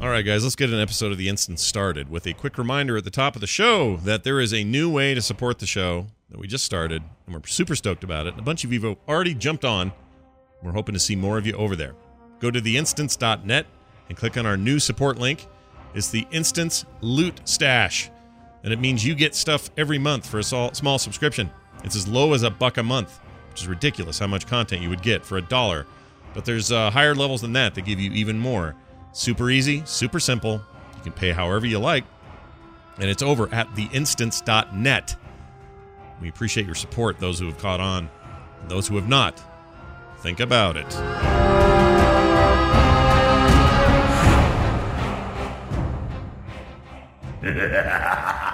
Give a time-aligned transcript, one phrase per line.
[0.00, 2.96] All right, guys, let's get an episode of The Instance started with a quick reminder
[2.96, 5.66] at the top of the show that there is a new way to support the
[5.66, 8.32] show that we just started, and we're super stoked about it.
[8.38, 9.92] A bunch of you have already jumped on.
[10.62, 11.94] We're hoping to see more of you over there.
[12.38, 13.66] Go to theinstance.net
[14.08, 15.46] and click on our new support link.
[15.92, 18.10] It's the Instance Loot Stash,
[18.64, 21.50] and it means you get stuff every month for a small, small subscription.
[21.84, 24.88] It's as low as a buck a month, which is ridiculous how much content you
[24.88, 25.86] would get for a dollar.
[26.32, 28.76] But there's uh, higher levels than that that give you even more.
[29.12, 30.62] Super easy, super simple.
[30.96, 32.04] You can pay however you like.
[32.98, 35.16] And it's over at theinstance.net.
[36.20, 38.10] We appreciate your support, those who have caught on.
[38.60, 39.42] And those who have not,
[40.18, 40.86] think about it.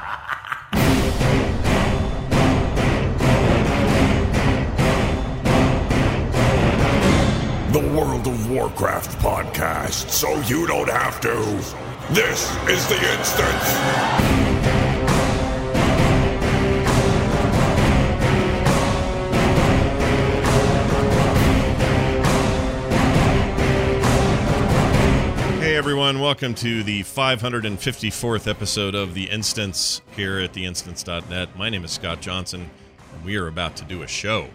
[7.76, 11.28] The World of Warcraft podcast, so you don't have to.
[12.14, 13.64] This is the instance.
[25.60, 31.58] Hey everyone, welcome to the 554th episode of The Instance here at theinstance.net.
[31.58, 32.70] My name is Scott Johnson,
[33.12, 34.48] and we are about to do a show.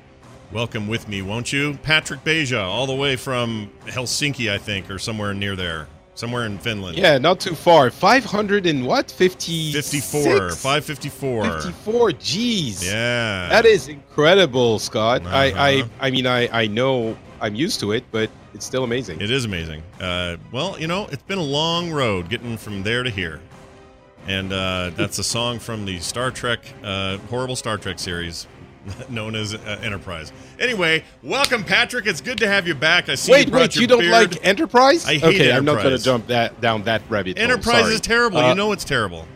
[0.53, 1.77] Welcome with me, won't you?
[1.81, 5.87] Patrick Beja, all the way from Helsinki, I think, or somewhere near there.
[6.13, 6.97] Somewhere in Finland.
[6.97, 7.89] Yeah, not too far.
[7.89, 9.09] 500 and what?
[9.09, 10.49] 50 54.
[10.49, 11.43] 554.
[11.61, 12.09] 54.
[12.11, 12.85] Jeez.
[12.85, 13.47] Yeah.
[13.47, 15.25] That is incredible, Scott.
[15.25, 15.89] I, I Uh-huh.
[16.01, 19.21] I mean I I know I'm used to it, but it's still amazing.
[19.21, 19.83] It is amazing.
[20.01, 23.39] Uh, well, you know, it's been a long road getting from there to here.
[24.27, 28.47] And uh, that's a song from the Star Trek, uh, horrible Star Trek series
[29.09, 30.31] known as uh, Enterprise.
[30.59, 32.05] Anyway, welcome, Patrick.
[32.07, 33.09] It's good to have you back.
[33.09, 34.11] I see Wait, you brought wait, you don't beard.
[34.33, 35.05] like Enterprise?
[35.05, 37.43] I hate okay, I'm not going to jump that down that rabbit hole.
[37.43, 37.93] Enterprise Sorry.
[37.93, 38.39] is terrible.
[38.39, 39.27] Uh, you know it's terrible.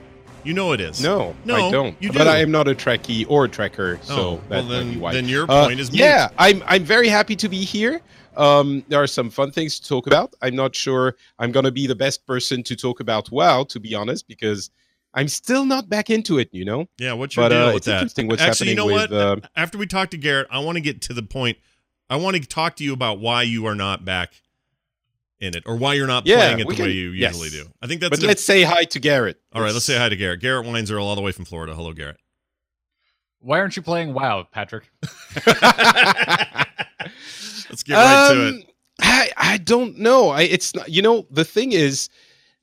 [0.43, 1.01] You know it is.
[1.01, 1.99] No, no, I don't.
[1.99, 2.11] Do.
[2.13, 5.11] But I am not a Trekkie or a Trekker, so Oh, well, then- why.
[5.13, 5.99] then your Uh, point is moot.
[5.99, 6.29] yeah.
[6.37, 8.01] I'm I'm very happy to be here.
[8.37, 10.35] Um, there are some fun things to talk about.
[10.41, 13.95] I'm not sure I'm gonna be the best person to talk about WoW, to be
[13.95, 14.69] honest, because
[15.15, 16.49] I'm still not back into it.
[16.51, 16.87] You know.
[16.99, 17.93] Yeah, what's your But, deal uh, with it's that?
[18.01, 19.43] interesting what's Actually, you know happening what?
[19.43, 21.57] uh, After we talk to Garrett, I want to get to the point.
[22.09, 24.33] I want to talk to you about why you are not back
[25.39, 27.33] in it, or why you're not Yeah, playing it we the way can- you yes.
[27.33, 27.69] usually do.
[27.81, 29.41] I think that's But a- let's say hi to Garrett.
[29.53, 29.73] all right.
[29.73, 30.39] Let's say hi to Garrett.
[30.41, 31.73] Garrett Weinzierl, all the way from Florida.
[31.73, 32.17] Hello, Garrett.
[33.39, 34.89] Why aren't you playing WoW, Patrick?
[37.69, 38.53] Let's get right to it.
[38.55, 38.61] Um,
[38.99, 40.29] I I don't know.
[40.29, 40.89] I it's not.
[40.89, 42.09] You know, the thing is,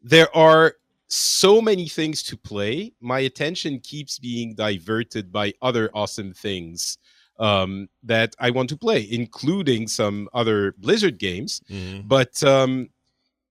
[0.02, 0.74] there are
[1.14, 2.92] so many things to play.
[3.00, 6.96] My attention keeps being diverted by other awesome things
[7.38, 11.60] um, that I want to play, including some other Blizzard games.
[11.70, 12.08] Mhm.
[12.08, 12.88] But um,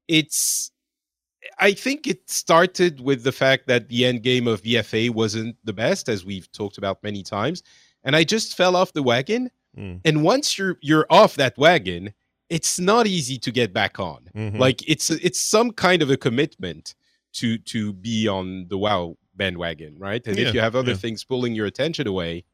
[0.07, 0.71] it's.
[1.59, 5.73] I think it started with the fact that the end game of BFA wasn't the
[5.73, 7.63] best, as we've talked about many times,
[8.03, 10.01] and I just fell off the wagon Mm.
[10.03, 12.13] and once you're you're off that wagon
[12.49, 14.59] it's not easy to get back on Mhm.
[14.59, 16.93] like it's it's some kind of a commitment
[17.33, 20.97] to to be on the wow bandwagon right and Yeah, if you have other yeah.
[20.97, 22.45] things pulling your attention away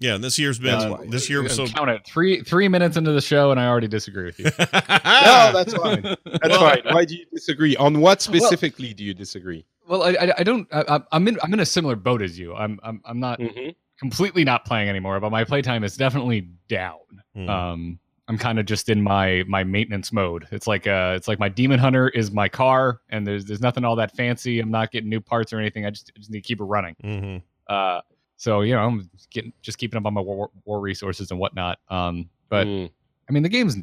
[0.00, 1.46] yeah, and this year's been Uh, this year.
[1.50, 2.06] So count it.
[2.06, 4.44] Three three minutes into the show, and I already disagree with you.
[4.58, 9.12] no that's fine that's Well- fine why do you disagree on what specifically do you
[9.12, 10.66] disagree well, I, I, I don't.
[10.72, 11.38] I, I'm in.
[11.44, 12.54] I'm in a similar boat as you.
[12.56, 12.80] I'm.
[12.82, 13.00] I'm.
[13.04, 13.40] I'm not
[14.00, 16.98] completely not playing anymore, but my playtime is definitely down.
[17.36, 17.48] Mm.
[17.48, 20.48] Um, I'm kind of just in my my maintenance mode.
[20.50, 23.84] It's like uh, it's like my demon hunter is my car, and there's there's nothing
[23.84, 24.58] all that fancy.
[24.58, 25.86] I'm not getting new parts or anything.
[25.86, 26.96] I just, I just need to keep it running.
[27.04, 27.42] Mhm.
[27.68, 28.00] Uh,
[28.36, 31.78] so you know, I'm getting just keeping up on my war, war resources and whatnot.
[31.88, 32.90] Um, but Mm.
[33.28, 33.76] I mean, the game's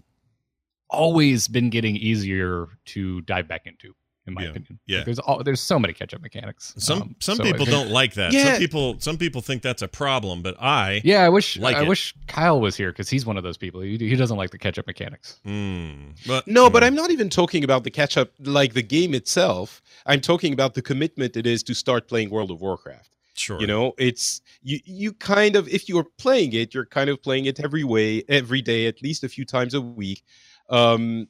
[0.89, 3.95] always been getting easier to dive back into,
[4.25, 4.79] in my Yeah, opinion.
[4.85, 4.97] yeah.
[4.97, 6.73] Like, there's all, there's so many catch up mechanics.
[6.77, 8.31] Some Um, some so people think- don't like that.
[8.31, 8.51] Yeah.
[8.53, 11.83] Some people some people think that's a problem, but I Yeah, I wish like I
[11.83, 11.87] it.
[11.87, 13.81] wish Kyle was here because he's one of those people.
[13.81, 15.39] He, he doesn't like the catch up mechanics.
[15.45, 16.15] Mm.
[16.25, 16.87] But no but mm.
[16.87, 20.73] i'm not even talking about the catch up like the game itself i'm talking about
[20.73, 23.59] the commitment it is to start playing world of warcraft sure.
[23.59, 27.45] you know it's you you kind of if you're playing it you're kind of playing
[27.45, 30.23] it every way every day at least a few times a week
[30.69, 31.27] um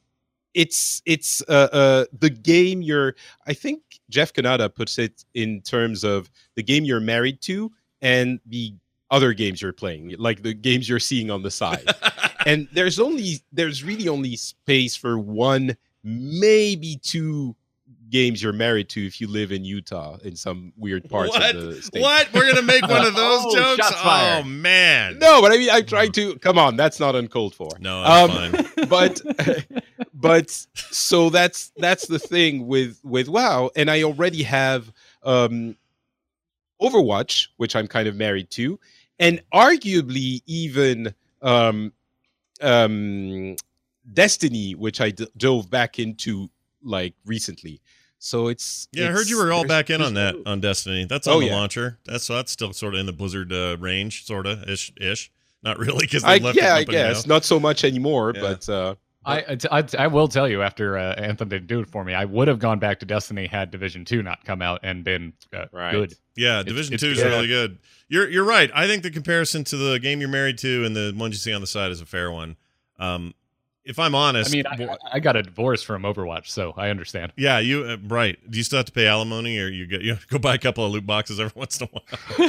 [0.54, 3.14] it's it's uh, uh the game you're
[3.46, 7.72] i think Jeff Cannata puts it in terms of the game you're married to
[8.02, 8.74] and the
[9.10, 11.86] other games you're playing like the games you're seeing on the side.
[12.46, 17.56] And there's only there's really only space for one maybe two
[18.14, 21.54] games you're married to if you live in utah in some weird parts what?
[21.56, 22.32] of the state What?
[22.32, 23.88] We're gonna make one of those Oh, jokes?
[23.88, 24.44] shots fired.
[24.44, 25.18] Oh man.
[25.18, 28.32] no but i mean i'm trying to come on that's not uncalled for No, that's
[28.32, 28.88] Um, fine.
[28.88, 29.20] but
[30.14, 34.90] but so that's that's the thing with with WoW, and I already have
[35.24, 35.76] um,
[36.80, 38.78] Overwatch, which I'm kind of married to,
[39.18, 41.92] and arguably even um,
[42.60, 43.56] um,
[44.12, 46.48] Destiny, which I d- dove back into
[46.82, 47.80] like recently.
[48.24, 51.04] So it's Yeah, I heard you were all back in on that on Destiny.
[51.04, 51.56] That's on Oh, the yeah.
[51.56, 51.98] launcher.
[52.06, 55.30] That's so that's still sort of in the Blizzard uh, range, sort of ish ish.
[55.62, 57.34] Not really because I, left yeah, the I guess now.
[57.34, 58.40] not so much anymore, Yeah.
[58.40, 58.94] but uh,
[59.26, 62.14] I, I, I I will tell you after uh, Anthem didn't do it for me,
[62.14, 65.34] I would have gone back to Destiny had Division Two not come out and been
[65.54, 65.92] uh, Right.
[65.92, 66.14] good.
[66.34, 67.26] Yeah, It's- Division Two is good.
[67.28, 67.78] really good.
[68.08, 68.70] You're you're right.
[68.74, 71.52] I think the comparison to the game you're married to and the ones you see
[71.52, 72.56] on the side is a fair one.
[72.98, 73.34] Um,
[73.84, 77.32] if I'm honest, I mean, I, I got a divorce from Overwatch, so I understand.
[77.36, 78.38] yeah, you uh, right.
[78.50, 80.84] Do you still have to pay alimony, or you get you go buy a couple
[80.84, 82.48] of loot boxes every once in a while?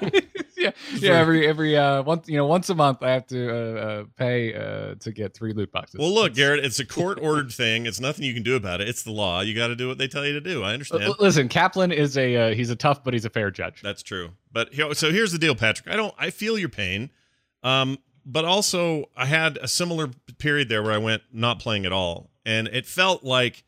[0.56, 1.18] yeah, yeah.
[1.18, 4.54] Every every uh once you know once a month I have to uh, uh pay
[4.54, 5.98] uh to get three loot boxes.
[5.98, 7.86] Well, look, Garrett, it's a court ordered thing.
[7.86, 8.88] It's nothing you can do about it.
[8.88, 9.40] It's the law.
[9.40, 10.62] You got to do what they tell you to do.
[10.62, 11.02] I understand.
[11.04, 13.80] l- Listen, Kaplan is a uh, he's a tough, but he's a fair judge.
[13.82, 14.30] That's true.
[14.52, 15.88] But here, so here's the deal, Patrick.
[15.92, 16.14] I don't.
[16.18, 17.10] I feel your pain,
[17.62, 21.92] um, but also I had a similar period there where I went not playing at
[21.92, 23.64] all, and it felt like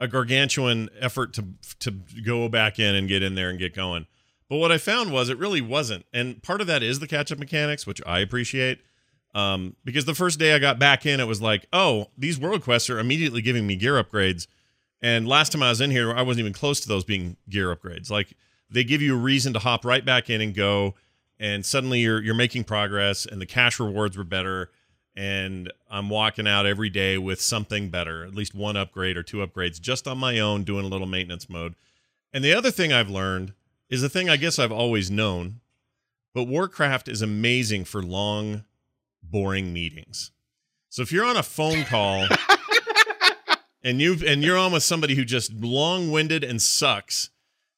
[0.00, 1.44] a gargantuan effort to
[1.78, 1.92] to
[2.24, 4.06] go back in and get in there and get going.
[4.50, 7.30] But what I found was it really wasn't, and part of that is the catch
[7.30, 8.80] up mechanics, which I appreciate.
[9.34, 12.62] Um, because the first day I got back in, it was like, oh, these world
[12.62, 14.46] quests are immediately giving me gear upgrades.
[15.00, 17.74] And last time I was in here, I wasn't even close to those being gear
[17.74, 18.10] upgrades.
[18.10, 18.34] Like
[18.68, 20.94] they give you a reason to hop right back in and go,
[21.42, 24.70] and suddenly you're you're making progress, and the cash rewards were better.
[25.14, 29.46] And I'm walking out every day with something better, at least one upgrade or two
[29.46, 31.74] upgrades, just on my own, doing a little maintenance mode.
[32.32, 33.52] And the other thing I've learned
[33.90, 35.60] is the thing I guess I've always known,
[36.32, 38.64] but Warcraft is amazing for long,
[39.22, 40.30] boring meetings.
[40.88, 42.26] So if you're on a phone call
[43.82, 47.28] and you've and you're on with somebody who just long-winded and sucks,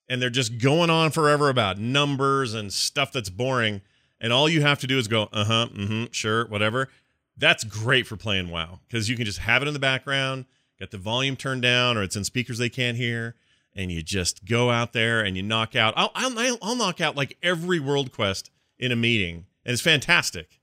[0.09, 3.81] and they're just going on forever about numbers and stuff that's boring,
[4.21, 6.89] and all you have to do is go, uh-huh, mm-hmm, sure, whatever.
[7.37, 10.45] That's great for playing WoW because you can just have it in the background,
[10.79, 13.35] get the volume turned down, or it's in speakers they can't hear,
[13.75, 15.95] and you just go out there and you knock out.
[15.97, 20.61] I'll I'll, I'll knock out like every world quest in a meeting, and it's fantastic.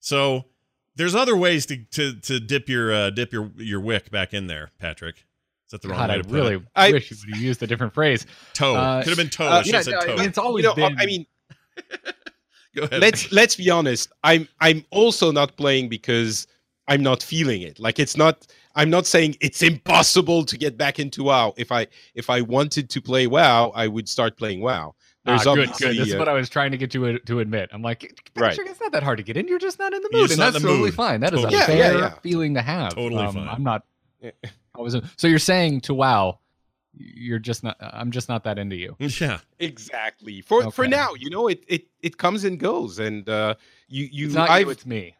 [0.00, 0.46] So
[0.94, 4.46] there's other ways to to to dip your uh, dip your your wick back in
[4.46, 5.26] there, Patrick.
[5.66, 6.62] Is that the wrong God, way I to put really it?
[6.76, 8.24] I- wish you would have used a different phrase.
[8.54, 9.46] Toe uh, could have been toe.
[9.48, 10.22] uh, yeah, said no, toe.
[10.22, 10.96] it's always you know, been.
[10.98, 11.26] I mean,
[12.76, 13.00] Go ahead.
[13.00, 14.12] let's let's be honest.
[14.22, 16.46] I'm I'm also not playing because
[16.88, 17.78] I'm not feeling it.
[17.80, 18.46] Like it's not.
[18.78, 21.54] I'm not saying it's impossible to get back into WoW.
[21.56, 24.94] If I if I wanted to play WoW, I would start playing WoW.
[25.28, 25.96] Ah, good, good.
[25.96, 27.70] This is uh, what I was trying to get you to admit.
[27.72, 28.02] I'm like,
[28.36, 28.56] Right.
[28.56, 29.48] It's not that hard to get in.
[29.48, 30.94] You're just not in the You're mood, and that's totally mood.
[30.94, 31.18] fine.
[31.20, 31.58] That is Totally a.
[31.58, 32.14] Yeah, fair yeah, yeah.
[32.22, 32.94] feeling to have.
[32.94, 33.48] Totally Um, fine.
[33.48, 33.84] I'm not.
[34.78, 36.38] I was so you're saying to WoW,
[36.94, 37.76] you're just not.
[37.80, 38.96] I'm just not that into you.
[39.20, 41.14] yeah, exactly for for now.
[41.14, 43.54] You know, it it it comes and goes, and uh,
[43.88, 44.70] you you It's not I've you.
[44.70, 45.16] It's me.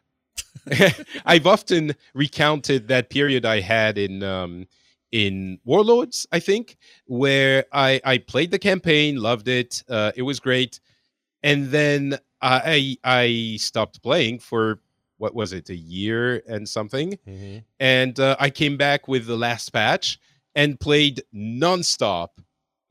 [1.25, 4.67] I've often recounted that period I had in um,
[5.11, 10.39] in Warlords, I think, where I I played the campaign, loved it, uh, it was
[10.39, 10.79] great,
[11.43, 14.79] and then I I stopped playing for
[15.17, 17.17] what was it a year and something,
[17.79, 20.19] and uh, I came back with the last patch
[20.55, 22.29] and played nonstop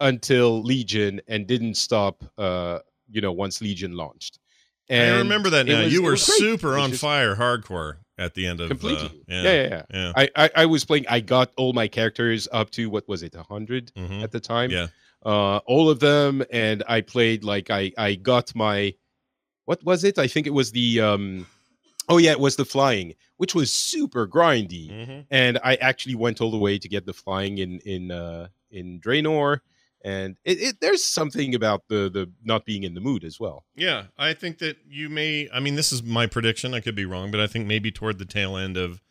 [0.00, 2.24] until Legion and didn't stop.
[2.36, 2.80] Uh,
[3.10, 4.38] you know, once Legion launched.
[4.88, 5.82] And i remember that now.
[5.84, 9.06] was- you were super on just- fire, hardcore at the end of completely.
[9.06, 9.82] Uh, yeah, yeah, yeah.
[9.92, 10.12] yeah.
[10.16, 11.06] I, I I was playing.
[11.08, 14.22] I got all my characters up to what was it, a hundred Mhm.
[14.22, 14.70] at the time.
[14.70, 14.86] Yeah.
[15.24, 18.94] Uh, all of them, and I played like I I got my,
[19.64, 20.18] what was it?
[20.18, 21.46] I think it was the um,
[22.08, 25.26] oh yeah, it was the flying, which was super grindy, Mhm.
[25.30, 29.00] and I actually went all the way to get the flying in in uh in
[29.00, 29.60] Draenor,
[30.04, 33.64] and it, it there's something about the the not being in the mood as well.
[33.74, 35.48] Yeah, I think that you may.
[35.52, 36.74] I mean, this is my prediction.
[36.74, 39.02] I could be wrong, but I think maybe toward the tail end of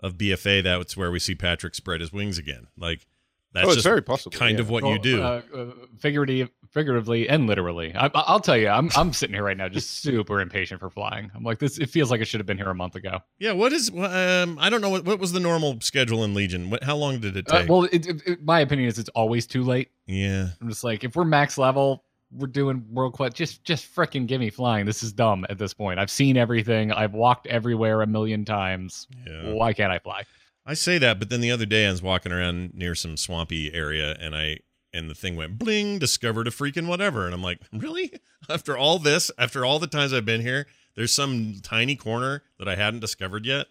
[0.00, 2.66] of BFA, that's where we see Patrick spread his wings again.
[2.76, 3.06] Like
[3.52, 4.36] that's oh, it's just very possible.
[4.36, 4.62] kind yeah.
[4.62, 5.22] of what you do.
[5.22, 5.66] uh, uh,
[5.98, 7.94] figurative, figuratively, and literally.
[7.94, 11.30] I, I'll tell you, I'm I'm sitting here right now, just super impatient for flying.
[11.34, 11.78] I'm like, this.
[11.78, 13.20] It feels like it should have been here a month ago.
[13.38, 13.52] yeah.
[13.52, 13.90] What is?
[13.90, 14.90] Um, I don't know.
[14.90, 16.70] What, what was the normal schedule in Legion?
[16.70, 16.82] What?
[16.84, 17.68] How long did it Uh, take?
[17.68, 19.90] well, it, it, it- my opinion is it's always too late.
[20.06, 20.48] yeah.
[20.60, 23.36] I'm just like, if we're max level, we're doing world quest.
[23.36, 24.84] Just, just freaking give me flying.
[24.84, 26.00] This is dumb at this point.
[26.00, 26.90] I've seen everything.
[26.92, 29.06] I've walked everywhere a million times.
[29.26, 29.52] Yeah.
[29.52, 30.24] Why can't I fly?
[30.68, 33.72] I say that, but then the other day I was walking around near some swampy
[33.72, 34.58] area and I
[34.96, 37.24] and the thing went bling, discovered a freaking whatever.
[37.26, 38.12] And I'm like, really?
[38.48, 42.68] After all this, after all the times I've been here, there's some tiny corner that
[42.68, 43.66] I hadn't discovered yet.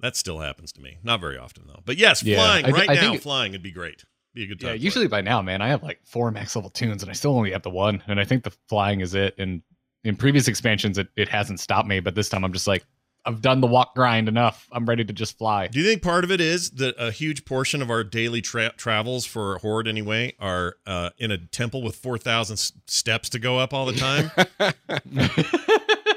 [0.00, 0.96] That still happens to me.
[1.02, 1.80] Not very often though.
[1.84, 4.04] But yes, Yeah, flying I thi- right I now, think- flying would be great.
[4.32, 4.66] Be a good time.
[4.68, 4.80] Yeah, for it.
[4.82, 7.52] usually by now, man, I have like four max level tunes, and I still only
[7.52, 8.02] have the one.
[8.06, 9.34] And I think the flying is it.
[9.38, 9.62] And
[10.04, 12.84] in previous expansions, it, it hasn't stopped me, but this time I'm just like,
[13.26, 14.68] I've done the walk grind enough.
[14.70, 15.68] I'm ready to just fly.
[15.68, 18.72] Do you think part of it is that a huge portion of our daily tra-
[18.76, 23.58] travels for Horde anyway are uh, in a temple with 4,000 s- steps to go
[23.58, 24.30] up all the time?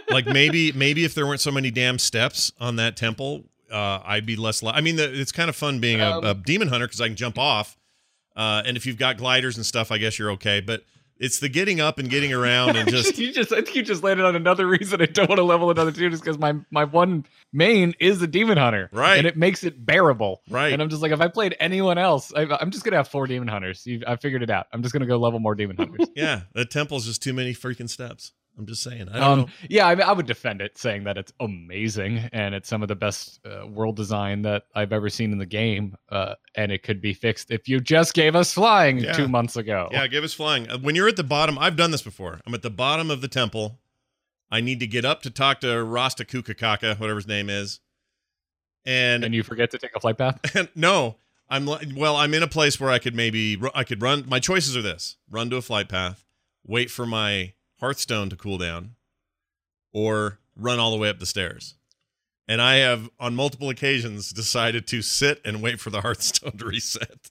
[0.09, 4.25] like maybe maybe if there weren't so many damn steps on that temple, uh, I'd
[4.25, 4.63] be less.
[4.63, 7.01] Li- I mean, the, it's kind of fun being a, Um, a demon hunter because
[7.01, 7.77] I can jump off,
[8.35, 10.61] uh, and if you've got gliders and stuff, I guess you're okay.
[10.61, 10.83] But
[11.19, 14.03] it's the getting up and getting around and just you just I think you just
[14.03, 16.83] landed on another reason I don't want to level another tune is because my my
[16.83, 19.17] one main is the demon hunter, Right.
[19.17, 20.73] And it makes it bearable, right.
[20.73, 23.27] And I'm just like, if I played anyone else, I, I'm just gonna have four
[23.27, 23.85] demon hunters.
[23.85, 24.67] You, I figured it out.
[24.71, 26.07] I'm just gonna go level more demon hunters.
[26.15, 28.31] yeah, the temple's just too many freaking steps.
[28.57, 29.07] I'm just saying.
[29.09, 32.67] I um, yeah, I, mean, I would defend it, saying that it's amazing and it's
[32.67, 35.95] some of the best uh, world design that I've ever seen in the game.
[36.09, 39.13] Uh, and it could be fixed if you just gave us flying Yeah.
[39.13, 39.89] two months ago.
[39.91, 40.69] Yeah, give us flying.
[40.69, 42.41] Uh, When you're at the bottom, I've done this before.
[42.47, 43.79] I'm at the bottom of the temple.
[44.49, 47.79] I need to get up to talk to Rasta Kukakaka, whatever his name is.
[48.85, 50.39] And, And you forget to take a flight path.
[50.75, 51.17] no,
[51.49, 54.25] I'm well, I'm in a place where I could maybe I could run.
[54.27, 56.25] My choices are this: run to a flight path,
[56.65, 58.95] wait for my Hearthstone to cool down,
[59.93, 61.75] or run all the way up the stairs.
[62.47, 66.65] And I have on multiple occasions decided to sit and wait for the Hearthstone to
[66.65, 67.29] reset.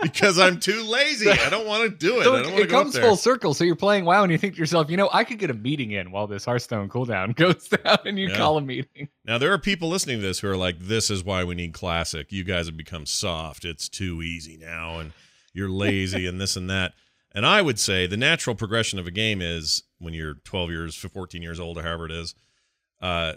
[0.00, 1.28] because I'm too lazy.
[1.28, 2.24] I don't want to do it.
[2.24, 3.52] So I it, don't want it to comes full circle.
[3.54, 5.54] So you're playing WoW and you think to yourself, you know, I could get a
[5.54, 8.36] meeting in while this Hearthstone cooldown goes down, and you Yeah.
[8.36, 9.08] call a meeting.
[9.24, 11.72] Now there are people listening to this who are like, "This is why we need
[11.74, 12.32] classic.
[12.32, 13.64] You guys have become soft.
[13.64, 15.12] It's too easy now, and
[15.52, 16.94] you're lazy, and this and that."
[17.32, 20.94] And I would say the natural progression of a game is when you're 12 years,
[20.94, 22.34] 14 years old, or however it is.
[23.00, 23.34] Uh,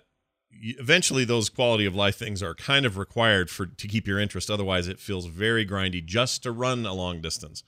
[0.52, 4.50] eventually, those quality of life things are kind of required for to keep your interest.
[4.50, 7.64] Otherwise, it feels very grindy just to run a long distance.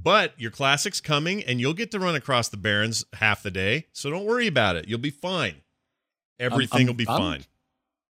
[0.00, 3.86] But your classic's coming, and you'll get to run across the Barrens half the day,
[3.92, 4.86] so don't worry about it.
[4.88, 5.56] You'll be fine.
[6.38, 7.44] Everything I'm- will be I'm- fine.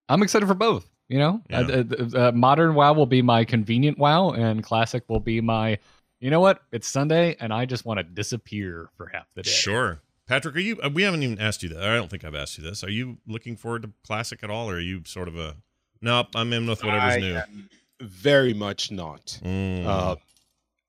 [0.08, 0.88] I'm excited for both.
[1.08, 1.60] You know, Yeah.
[1.60, 1.84] uh,
[2.14, 5.78] uh, uh, modern WoW will be my convenient WoW, and classic will be my.
[6.20, 6.62] You know what?
[6.72, 9.50] It's Sunday, and I just want to disappear for half the day.
[9.50, 10.00] Sure.
[10.26, 10.78] Patrick, are you?
[10.82, 11.82] uh, We haven't even asked you that.
[11.82, 12.82] I don't think I've asked you this.
[12.84, 15.56] Are you looking forward to classic at all, or are you sort of a?
[16.00, 17.34] Nope, I'm in with whatever's I new.
[17.36, 17.68] am
[18.00, 19.38] very much not.
[19.44, 19.86] Mm.
[19.86, 20.16] Uh,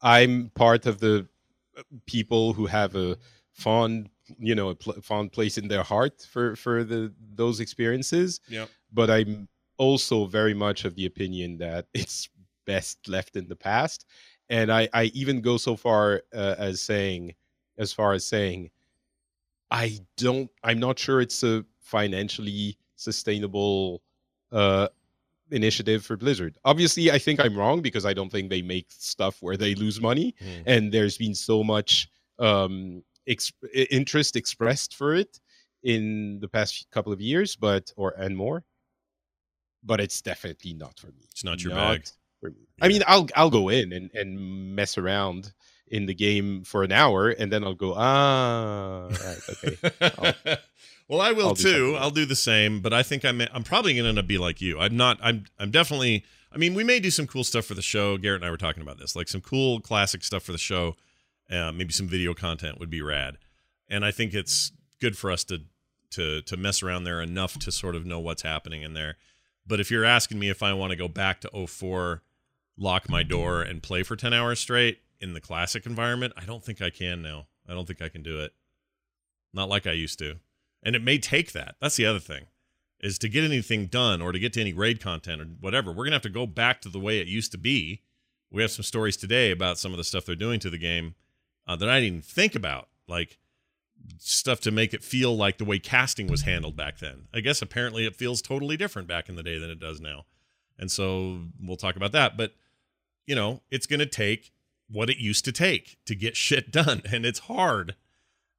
[0.02, 1.28] I'm part of the
[1.78, 3.18] uh, people who have a
[3.52, 4.10] fond,
[4.40, 8.40] you know, a pl- fond place in their heart for for the those experiences.
[8.50, 8.70] Yep.
[8.92, 12.30] But I'm also very much of the opinion that it's
[12.66, 14.06] best left in the past,
[14.50, 17.34] and I I even go so far uh, as saying,
[17.78, 18.72] as far as saying,
[19.72, 20.50] I don't.
[20.64, 24.02] I'm not sure it's a financially sustainable.
[24.52, 24.88] Uh,
[25.52, 26.56] initiative for Blizzard.
[26.64, 30.00] Obviously, I think I'm wrong because I don't think they make stuff where they lose
[30.00, 30.64] money, Mm.
[30.68, 35.40] and there's been so much um, ex- i- interest expressed for it
[35.82, 38.64] in the past couple of years, but or and more.
[39.84, 41.26] But it's definitely not for me.
[41.32, 42.08] It's not your bag.
[42.82, 45.54] I mean, I'll I'll go in and and mess around
[45.88, 50.58] in the game for an hour, and then I'll go ah right, okay.
[51.08, 51.96] well, I will I'll too.
[52.00, 54.38] I'll do the same, but I think I'm I'm probably going to end up be
[54.38, 54.80] like you.
[54.80, 55.18] I'm not.
[55.22, 56.24] I'm I'm definitely.
[56.52, 58.18] I mean, we may do some cool stuff for the show.
[58.18, 60.96] Garrett and I were talking about this, like some cool classic stuff for the show.
[61.52, 63.38] Uh, maybe some video content would be rad,
[63.88, 65.62] and I think it's good for us to
[66.12, 69.18] to to mess around there enough to sort of know what's happening in there.
[69.68, 72.24] But if you're asking me if I want to go back to 04,
[72.80, 76.64] lock my door and play for 10 hours straight in the classic environment, I don't
[76.64, 77.48] think I can now.
[77.68, 78.54] I don't think I can do it.
[79.54, 80.36] Not like I used to.
[80.82, 81.76] And it may take that.
[81.82, 82.46] That's the other thing.
[83.00, 86.06] Is to get anything done or to get to any raid content or whatever, we're
[86.06, 88.02] going to have to go back to the way it used to be.
[88.52, 91.16] We have some stories today about some of the stuff they're doing to the game
[91.68, 92.90] uh, that I didn't even think about.
[93.08, 93.38] Like
[94.18, 97.28] stuff to make it feel like the way casting was handled back then.
[97.34, 100.26] I guess apparently it feels totally different back in the day than it does now.
[100.78, 102.38] And so we'll talk about that.
[102.38, 102.54] But,
[103.30, 104.52] you know, it's going to take
[104.90, 107.04] what it used to take to get shit done.
[107.10, 107.96] And it's hard.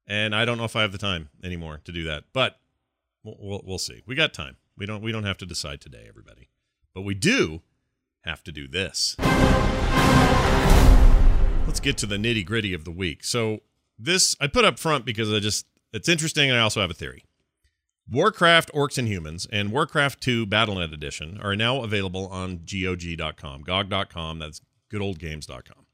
[0.07, 2.25] And I don't know if I have the time anymore to do that.
[2.33, 2.61] But
[3.25, 4.03] we'll, we'll, we'll see.
[4.07, 4.57] We got time.
[4.79, 6.49] We don't, we don't have to decide today, everybody.
[6.95, 7.63] But we do
[8.23, 9.17] have to do this.
[11.67, 13.25] Let's get to the nitty gritty of the week.
[13.25, 13.61] So,
[14.03, 16.95] this I put up front because I just it's interesting and I also have a
[16.95, 17.27] theory.
[18.11, 24.39] Warcraft Orcs and Humans and Warcraft 2 Battle.net Edition are now available on GOG.com, GOG.com,
[24.39, 24.61] that's
[24.93, 25.87] goodoldgames.com.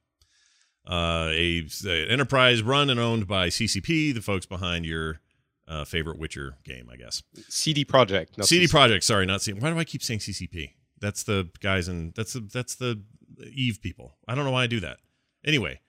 [0.88, 5.20] Uh, a, a enterprise run and owned by CCP, the folks behind your
[5.68, 7.22] uh, favorite Witcher game, I guess.
[7.48, 8.42] CD Projekt.
[8.44, 8.70] CD CC.
[8.70, 9.04] Project.
[9.04, 9.58] Sorry, not CD.
[9.58, 10.70] Why do I keep saying CCP?
[11.00, 13.02] That's the guys and that's the that's the
[13.52, 14.16] Eve people.
[14.26, 14.98] I don't know why I do that.
[15.44, 15.80] Anyway,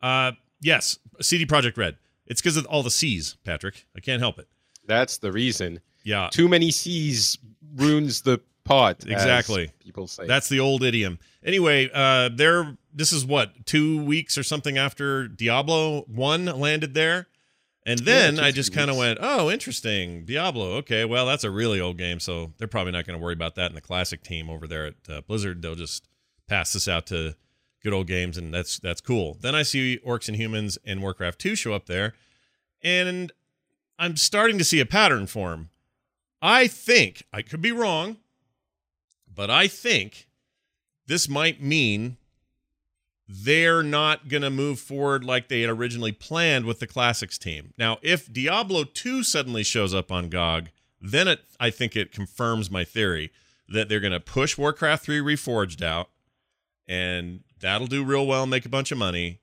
[0.00, 1.96] uh, yes, CD Projekt Red.
[2.26, 3.86] It's because of all the C's, Patrick.
[3.94, 4.48] I can't help it.
[4.86, 5.80] That's the reason.
[6.04, 7.38] Yeah, Too many C's
[7.76, 9.04] ruins the pot.
[9.06, 9.70] Exactly.
[9.80, 10.26] people say.
[10.26, 11.18] That's the old idiom.
[11.44, 12.76] Anyway, uh, there.
[12.92, 17.26] This is what two weeks or something after Diablo One landed there,
[17.84, 20.76] and then two, I just kind of went, "Oh, interesting, Diablo.
[20.76, 23.56] Okay, well, that's a really old game, so they're probably not going to worry about
[23.56, 25.60] that in the classic team over there at uh, Blizzard.
[25.62, 26.06] They'll just
[26.46, 27.34] pass this out to
[27.82, 31.38] good old games, and that's that's cool." Then I see Orcs and Humans and Warcraft
[31.40, 32.14] Two show up there,
[32.82, 33.32] and
[33.98, 35.70] I'm starting to see a pattern form.
[36.42, 38.18] I think I could be wrong,
[39.32, 40.26] but I think
[41.06, 42.16] this might mean
[43.26, 47.72] they're not going to move forward like they had originally planned with the classics team.
[47.78, 50.68] Now, if Diablo 2 suddenly shows up on GOG,
[51.00, 53.30] then it I think it confirms my theory
[53.68, 56.10] that they're going to push Warcraft 3 Reforged out
[56.86, 59.40] and that'll do real well, make a bunch of money,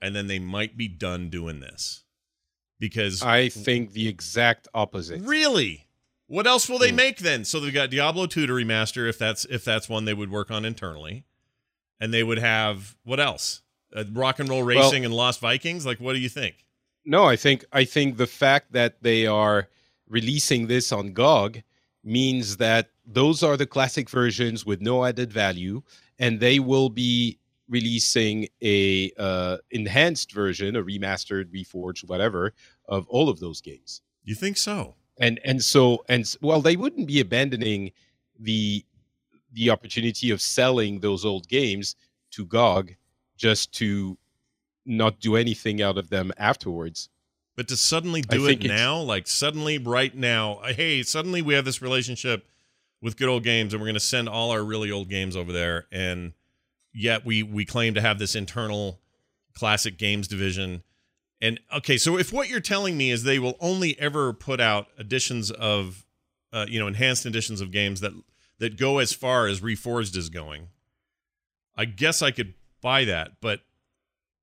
[0.00, 2.04] and then they might be done doing this.
[2.78, 5.22] Because I think the exact opposite.
[5.22, 5.86] Really?
[6.28, 6.96] What else will they Hmm.
[6.96, 7.44] make then?
[7.44, 10.50] So they've got Diablo 2 to remaster if that's if that's one they would work
[10.50, 11.24] on internally.
[12.00, 13.62] And they would have what else?
[13.94, 15.84] Uh, rock and roll Well- racing and Lost Vikings?
[15.86, 16.66] Like what do you think?
[17.04, 19.68] No, I think I think the fact that they are
[20.06, 21.62] releasing this on GOG
[22.04, 25.82] means that those are the classic versions with no added value,
[26.18, 27.37] and they will be
[27.68, 32.54] releasing a uh, enhanced version, a remastered, reforged, whatever,
[32.86, 34.02] of all of those games.
[34.24, 34.94] You think so?
[35.20, 37.92] And and so and well, they wouldn't be abandoning
[38.38, 38.84] the
[39.52, 41.96] the opportunity of selling those old games
[42.32, 42.94] to GOG
[43.36, 44.18] just to
[44.84, 47.08] not do anything out of them afterwards.
[47.56, 51.64] But to suddenly do it now, like suddenly right now, uh, hey, suddenly we have
[51.64, 52.46] this relationship
[53.02, 55.52] with good old games and we're going to send all our really old games over
[55.52, 56.32] there and
[56.98, 59.00] yet we we claim to have this internal
[59.54, 60.82] classic games division.
[61.40, 64.88] And okay so if what you're telling me is they will only ever put out
[64.98, 66.04] editions of
[66.52, 68.12] uh, you know enhanced editions of games that
[68.58, 70.68] that go as far as reforged is going
[71.76, 73.60] i guess i could buy that but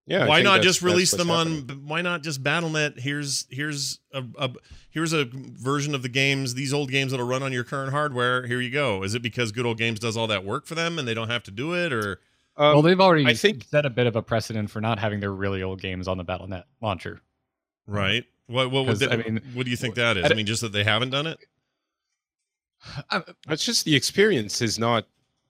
[0.06, 0.28] Yeah.
[0.28, 4.50] Why not just release them on why not just battlenet here's here's a, a
[4.92, 8.46] here's a version of the games these old games that'll run on your current hardware.
[8.46, 9.04] Here you go.
[9.04, 11.30] Is it because good old games does all that work for them and they don't
[11.30, 12.20] have to do it or
[12.58, 15.20] Um, well, they've already I think- set a bit of a precedent for not having
[15.20, 17.22] their really old games on the BattleNet launcher.
[17.88, 20.34] right what what would that, I mean, what do you think that is I i
[20.36, 21.40] mean just that they haven't done it
[23.50, 25.08] it's just the experience is not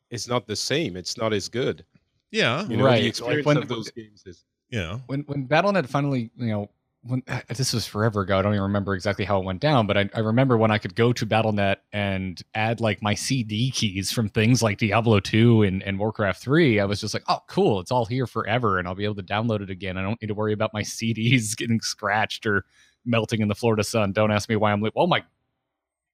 [0.09, 0.95] is not the same.
[0.95, 1.83] It's not as good.
[2.31, 5.87] yeah You know, Right, the like when- of those games is yeah when when BattleNet
[5.87, 6.69] finally, you know,
[7.07, 9.95] when this was forever ago, I don't even remember exactly how it went down, but
[9.97, 14.11] I, I remember when I could go to BattleNet and add like my CD keys
[14.11, 16.79] from things like Diablo 2 and, and Warcraft 3.
[16.79, 19.23] I was just like, oh, cool, it's all here forever, and I'll be able to
[19.23, 19.97] download it again.
[19.97, 22.65] I don't need to worry about my CDs getting scratched or
[23.05, 24.11] melting in the Florida sun.
[24.11, 25.19] Don't ask me why I'm like, oh my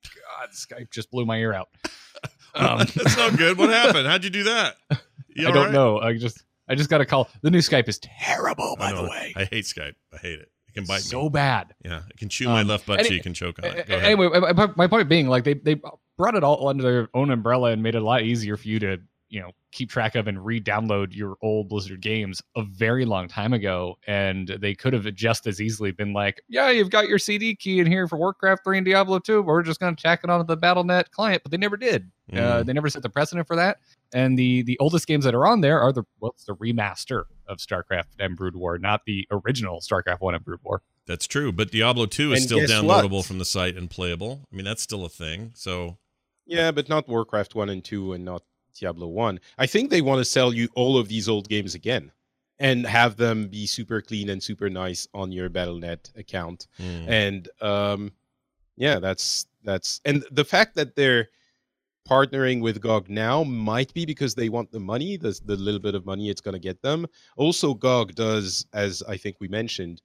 [0.04, 1.70] god, Skype just blew my ear out.
[2.54, 4.76] Um, that's not good what happened how'd you do that
[5.30, 5.72] You I don't right?
[5.72, 6.02] know.
[6.02, 7.30] I just I just got a call.
[7.42, 9.32] The new Skype is terrible, by the way.
[9.38, 11.74] i hate skype i hate it it can bite so me bad.
[11.84, 13.96] yeah it can chew my Um, left butt any- cheek and choke on it Go
[13.96, 14.06] ahead.
[14.06, 15.76] Anyway, my- my, my point being, like they they
[16.18, 18.80] brought it all under their own umbrella and made it a lot easier for you
[18.80, 18.98] to
[19.30, 23.54] you know keep track of and re-download your old Blizzard games a very long time
[23.54, 27.56] ago, and they could have just as easily been like, yeah, you've got your CD
[27.56, 30.22] key in here for Warcraft three and Diablo two, but we're just going to tack
[30.26, 32.12] it onto the BattleNet client, but they never did.
[32.34, 32.66] Uh, Mm.
[32.66, 33.78] they never set the precedent for that.
[34.14, 37.58] And the the oldest games that are on there are the what's the remaster of
[37.58, 40.82] StarCraft and Brood War, not the original StarCraft one and Brood War.
[41.08, 43.26] That's true, but Diablo 2 is And still downloadable what?
[43.26, 44.42] from the site and playable.
[44.52, 45.52] I mean, that's still a thing.
[45.56, 45.98] So,
[46.46, 48.44] yeah, but not Warcraft one and two, and not
[48.80, 49.40] Diablo one.
[49.58, 52.12] I think they want to sell you all of these old games again,
[52.60, 56.68] and have them be super clean and super nice on your BattleNet account.
[56.80, 57.08] mm.
[57.10, 58.12] and um
[58.78, 61.30] yeah that's that's and the fact that they're
[62.12, 65.96] partnering with GOG now might be because they want the money the, the little bit
[65.96, 70.02] of money it's going to get them also GOG does as I think we mentioned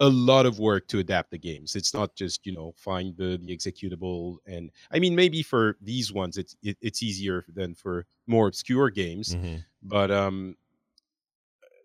[0.00, 3.40] a lot of work to adapt the games it's not just you know find the,
[3.42, 8.04] the executable and I mean maybe for these ones it's it, it's easier than for
[8.26, 9.64] more obscure games Mhm.
[9.82, 10.56] but um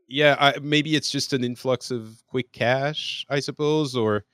[0.10, 4.26] yeah I, maybe it's just an influx of quick cash i suppose or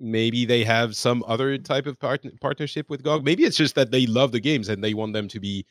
[0.00, 3.90] maybe they have some other type of part- partnership with gog maybe it's just that
[3.90, 5.64] they love the games and they want them to be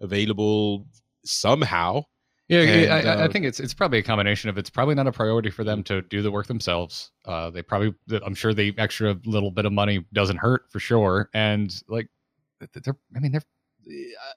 [0.00, 0.86] available
[1.24, 2.02] somehow
[2.48, 4.94] Yeah, And, I, I- I uh, think it's it's probably a combination of it's probably
[4.94, 7.12] not a priority for them to do the work themselves.
[7.26, 7.92] Uh, they probably,
[8.24, 11.28] I'm sure, the extra little bit of money doesn't hurt for sure.
[11.34, 12.08] And like,
[12.72, 13.42] they're, I mean, they're
[13.90, 14.32] uh,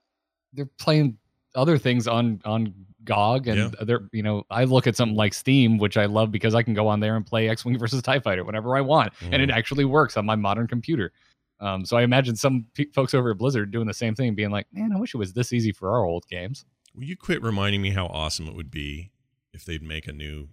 [0.54, 1.18] they're playing
[1.56, 2.74] other things on on
[3.04, 6.56] GOG, and they're you know, I look at something like Steam, which I love because
[6.56, 9.14] I can go on there and play X Wing versus Tie Fighter whenever I want,
[9.22, 9.54] and it Mhm.
[9.54, 11.12] actually works on my modern computer.
[11.60, 14.50] Um, so I imagine some pe- folks over at Blizzard doing the same thing, being
[14.52, 17.42] like, "Man, I wish it was this easy for our old games." Will you quit
[17.44, 19.12] reminding me how awesome it would be
[19.54, 20.50] if they'd make a new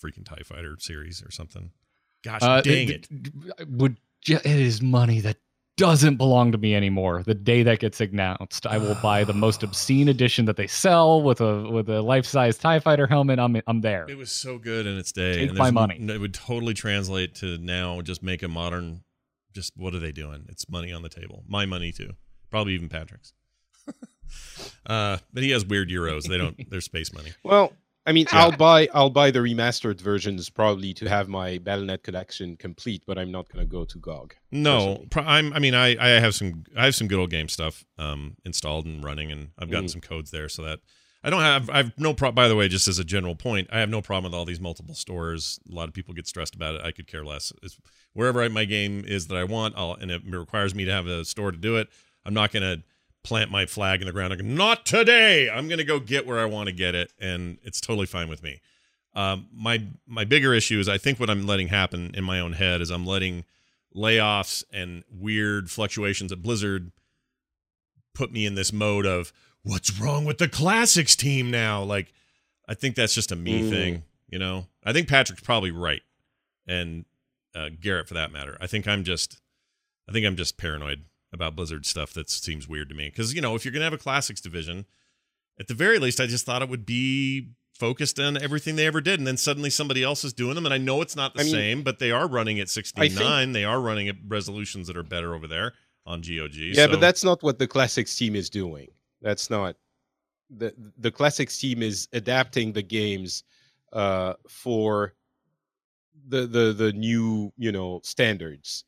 [0.00, 1.72] freaking TIE Fighter series or something?
[2.22, 3.08] Gosh Uh, dang it.
[3.08, 5.36] th- Would it is money that
[5.76, 7.22] doesn't belong to me anymore.
[7.22, 11.22] The day that gets announced, I will buy the most obscene edition that they sell
[11.22, 13.38] with a with a life size Tie Fighter helmet.
[13.38, 14.06] I'm I'm there.
[14.08, 15.34] It was so good in its day.
[15.34, 15.96] Take and my money.
[16.00, 19.02] It would totally translate to now just make a modern.
[19.52, 20.46] Just what are they doing?
[20.48, 21.44] It's money on the table.
[21.46, 22.12] My money too.
[22.50, 23.32] Probably even Patrick's.
[24.86, 26.28] uh, but he has weird euros.
[26.28, 26.70] They don't.
[26.70, 27.32] They're space money.
[27.42, 27.72] Well,
[28.06, 28.38] I mean, Yeah.
[28.44, 33.18] I'll buy I'll buy the remastered versions probably to have my BattleNet collection complete, but
[33.18, 34.34] I'm not going to go to GOG.
[34.52, 35.52] No, pro- I'm.
[35.52, 36.64] I mean, I I have some.
[36.76, 39.90] I have some good old game stuff um installed and running, and I've gotten Mhm.
[39.92, 40.78] some codes there, so that
[41.24, 41.68] I don't have.
[41.68, 42.36] I've no problem.
[42.36, 44.60] By the way, just as a general point, I have no problem with all these
[44.60, 45.58] multiple stores.
[45.68, 46.82] A lot of people get stressed about it.
[46.84, 47.52] I could care less.
[47.62, 47.76] It's
[48.12, 51.06] wherever I, my game is that I want, I'll, and it requires me to have
[51.08, 51.88] a store to do it.
[52.24, 52.82] I'm not going to
[53.26, 55.50] plant my flag in the ground go, not today.
[55.50, 58.28] I'm going to go get where I want to get it, and it's totally fine
[58.28, 58.60] with me.
[59.14, 62.52] Um, my my bigger issue is I think what I'm letting happen in my own
[62.52, 63.44] head is I'm letting
[63.94, 66.92] layoffs and weird fluctuations at Blizzard
[68.14, 71.82] put me in this mode of what's wrong with the classics team now?
[71.82, 72.12] Like,
[72.68, 73.68] I think that's just a me Mm.
[73.70, 74.66] thing, you know.
[74.84, 76.02] I think Patrick's probably right,
[76.66, 77.04] and
[77.54, 78.56] uh, Garrett for that matter.
[78.60, 79.40] I think I'm just,
[80.08, 83.40] I think I'm just paranoid about Blizzard stuff that seems weird to me because you
[83.40, 84.86] know if you're gonna have a classics division,
[85.58, 89.00] at the very least, I just thought it would be focused on everything they ever
[89.00, 91.40] did, and then suddenly somebody else is doing them, and I know it's not the
[91.40, 93.52] I mean, same, but they are running at I 69.
[93.52, 95.72] they are running at resolutions that are better over there
[96.06, 96.54] on GOG.
[96.54, 98.88] Yeah, so- but that's not what the classics team is doing.
[99.20, 99.76] That's not
[100.50, 103.42] the the classics team is adapting the games
[103.92, 105.14] uh, for
[106.28, 108.84] the the the new you know standards,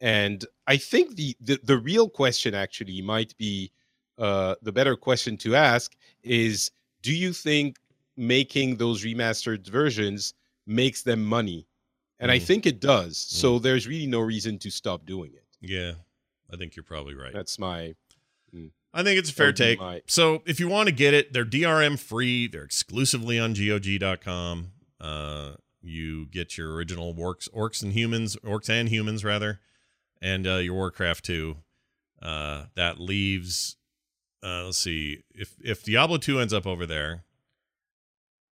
[0.00, 3.70] and I think the the, the real question actually might be
[4.18, 6.70] uh, the better question to ask is:
[7.02, 7.76] Do you think
[8.16, 10.34] making those remastered versions
[10.66, 11.66] makes them money?
[12.20, 12.42] And I Mm.
[12.42, 13.16] think it does.
[13.16, 15.44] So there's really no reason to stop doing it.
[15.60, 15.92] yeah,
[16.52, 17.32] I think you're probably right.
[17.32, 17.94] That's my
[18.94, 19.78] I think it's a fair take.
[19.78, 22.46] my- So if you want to get it, they're DRM free.
[22.48, 24.72] They're exclusively on GOG.com.
[24.98, 29.60] Uh, you get your original works, orcs and humans, orcs and humans rather,
[30.20, 31.56] and uh, your Warcraft 2.
[32.22, 33.76] Uh, that leaves.
[34.42, 37.24] Uh, let's see if if Diablo 2 ends up over there.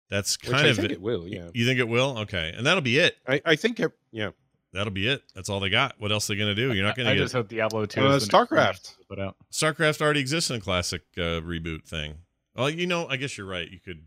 [0.10, 1.50] That's Which kind I of think it will, yeah.
[1.54, 2.19] You think it will?
[2.19, 3.15] Okay, and that'll be it.
[3.26, 4.32] I, I think, ev- yeah.
[4.74, 5.24] That'll be it.
[5.36, 5.95] That's all they got.
[6.00, 6.74] What else are they gonna do?
[6.74, 8.02] You're not gonna I get just hope Diablo Two.
[8.06, 8.95] Uh, is the next thing StarCraft.
[9.10, 9.36] Put out.
[9.52, 12.15] StarCraft already exists in a classic uh, reboot thing.
[12.56, 13.69] Well, you know, I guess you're right.
[13.69, 14.06] You could,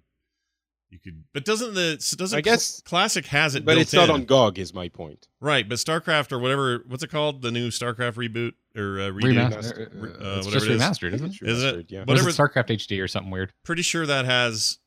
[0.95, 3.65] you could, but doesn't the so doesn't I guess- Cl- classic has it?
[3.67, 4.15] But built it's not in.
[4.15, 5.29] on GOG, is my point.
[5.41, 5.69] right.
[5.69, 7.43] But StarCraft or whatever, what's it called?
[7.43, 9.35] The new StarCraft reboot or uh, redo?
[9.35, 10.81] Remaster, Re- uh, uh, it's whatever just it is.
[10.83, 11.39] remastered, isn't it?
[11.43, 11.87] It's it?
[11.91, 12.01] Yeah.
[12.01, 13.53] But- What is whatever- it StarCraft HD or something weird?
[13.65, 14.79] Pretty sure that has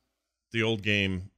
[0.52, 1.30] the old game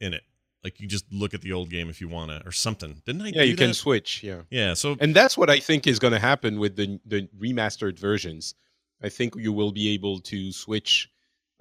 [0.00, 0.22] in it.
[0.62, 3.00] Like you just look at the old game if you want to, or something.
[3.06, 3.28] Didn't I?
[3.28, 4.22] Yeah, do you can switch.
[4.22, 4.42] Yeah.
[4.50, 4.74] Yeah.
[4.74, 8.54] So And that's what I think is going to happen with the the remastered versions.
[9.02, 11.08] I think you will be able to switch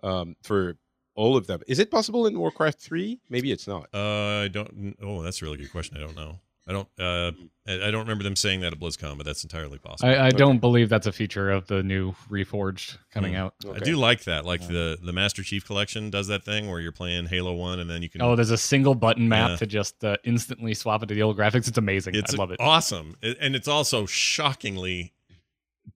[0.04, 0.76] um, for
[1.20, 1.60] all of them.
[1.68, 3.20] Is it possible in Warcraft 3?
[3.30, 3.88] Maybe it's not.
[3.94, 4.96] uh, I don't.
[5.02, 5.98] Oh, that's a really good question.
[5.98, 6.40] I don't know.
[6.68, 6.88] I don't.
[7.00, 7.32] Uh,
[7.68, 10.08] I I don't remember them saying that at BlizzCon, but that's entirely possible.
[10.10, 13.40] I, I don't believe that's a feature of the new Reforged coming Hmm.
[13.40, 13.54] out.
[13.74, 14.46] I do like that.
[14.46, 17.90] Like the the Master Chief Collection does that thing where you're playing Halo One and
[17.90, 18.22] then you can.
[18.22, 19.56] Oh, there's a single button map Yeah.
[19.58, 21.68] to just uh, instantly swap it to the old graphics.
[21.68, 22.14] It's amazing.
[22.14, 22.60] it's I love it.
[22.60, 25.12] awesome, and it's also shockingly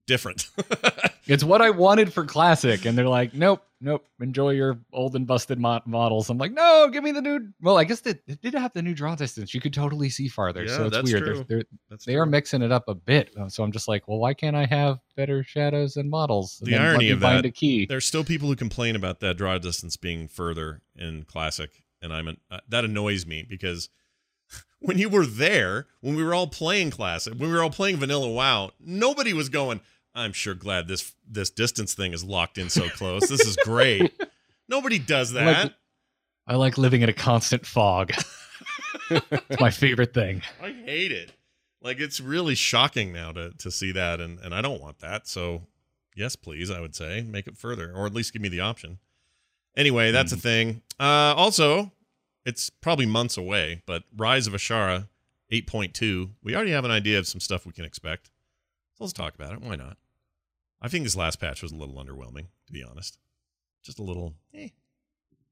[0.08, 0.48] different.
[1.26, 4.04] It's what I wanted for classic, and they're like, nope, nope.
[4.20, 6.28] Enjoy your old and busted mo- models.
[6.28, 7.48] I'm like, no, give me the new.
[7.62, 9.54] Well, I guess they, they did have the new draw distance.
[9.54, 11.24] You could totally see farther, Yeah, so it's that's weird.
[11.24, 11.44] true.
[11.48, 13.30] They're, they're, they are mixing it up a bit.
[13.48, 16.58] So I'm just like, well, why can't I have better shadows and models?
[16.60, 17.86] And The irony of find that- a key.
[17.86, 22.28] There's still people who complain about that draw distance being further in classic, and I'm
[22.28, 23.88] an, uh, that annoys me because
[24.80, 27.96] when you were there, when we were all playing classic, when we were all playing
[27.96, 29.80] vanilla WoW, nobody was going.
[30.14, 33.28] I'm sure glad this this distance thing is locked in so close.
[33.28, 34.12] This is great.
[34.68, 35.74] Nobody does I like- that.
[36.46, 38.12] I like living in a constant fog.
[39.10, 40.42] it's my favorite thing.
[40.62, 41.32] I hate it.
[41.82, 45.26] Like it's really shocking now to to see that, and and I don't want that.
[45.26, 45.62] So
[46.14, 48.98] yes, please, I would say make it further, or at least give me the option.
[49.76, 50.38] Anyway, that's Hmm.
[50.38, 50.82] a thing.
[51.00, 51.90] Uh, also,
[52.44, 55.08] it's probably months away, but Rise of Azshara
[55.50, 56.30] 8.2.
[56.42, 58.26] We already have an idea of some stuff we can expect.
[58.96, 59.60] So let's talk about it.
[59.60, 59.96] Why not?
[60.84, 63.16] I think this last patch was a little underwhelming, to be honest.
[63.82, 64.34] Just a little.
[64.52, 64.68] Eh.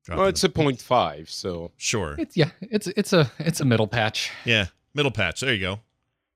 [0.07, 2.17] Well, it's a point five, so sure.
[2.19, 4.31] It's yeah, it's it's a it's a middle patch.
[4.45, 5.41] Yeah, middle patch.
[5.41, 5.81] There you go.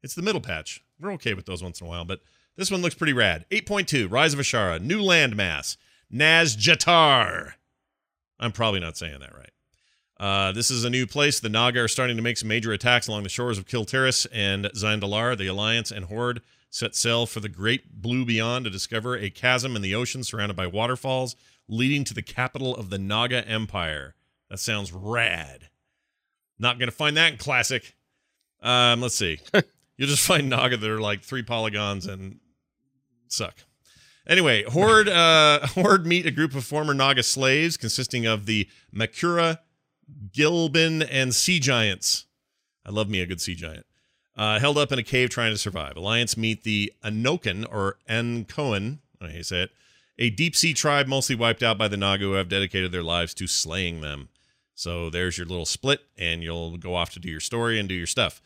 [0.03, 0.83] It's the middle patch.
[0.99, 2.21] We're okay with those once in a while, but
[2.57, 3.45] this one looks pretty rad.
[3.51, 5.77] 8.2, Rise of Azshara, new landmass,
[6.11, 7.53] Nazjatar.
[8.41, 9.51] I'm probably not saying that right.
[10.19, 11.41] Uh, this is a new place.
[11.41, 14.27] The Naga are starting to make some major attacks along the shores of Kul Tiras
[14.33, 15.37] and Zandalar.
[15.37, 16.41] The Alliance and Horde
[16.77, 20.55] set sail for the great blue beyond to discover a chasm in the ocean surrounded
[20.55, 21.35] by waterfalls
[21.69, 24.15] leading to the capital of the Naga Empire.
[24.51, 25.71] That sounds rad.
[26.59, 27.97] Not going to find that in Classic.
[28.61, 29.41] Um, let's see.
[29.97, 32.41] You'll just find Naga that are like three polygons and
[33.29, 33.57] suck.
[34.27, 39.61] Anyway, Horde uh, Horde meet a group of former Naga slaves consisting of the Makura,
[40.31, 42.27] Gilbin, and Sea Giants.
[42.85, 43.86] I love me a good Sea Giant.
[44.37, 45.97] Uh, held up in a cave trying to survive.
[45.97, 49.71] Alliance meet the Anokan or Ankoan, I don't know how you say it,
[50.19, 53.33] a deep sea tribe mostly wiped out by the Naga who have dedicated their lives
[53.35, 54.29] to slaying them.
[54.75, 57.95] So there's your little split, and you'll go off to do your story and do
[57.95, 58.43] your stuff.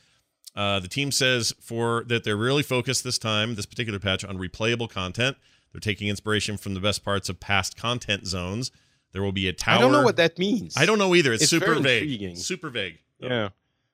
[0.55, 4.38] Uh, the team says for that they're really focused this time, this particular patch, on
[4.38, 5.37] replayable content.
[5.72, 8.70] They're taking inspiration from the best parts of past content zones.
[9.12, 9.76] There will be a tower.
[9.76, 10.76] I don't know what that means.
[10.76, 11.33] I don't know either.
[11.33, 12.03] It's, It's super very vague.
[12.03, 12.37] intriguing.
[12.37, 12.98] Super vague.
[13.18, 13.50] Yeah.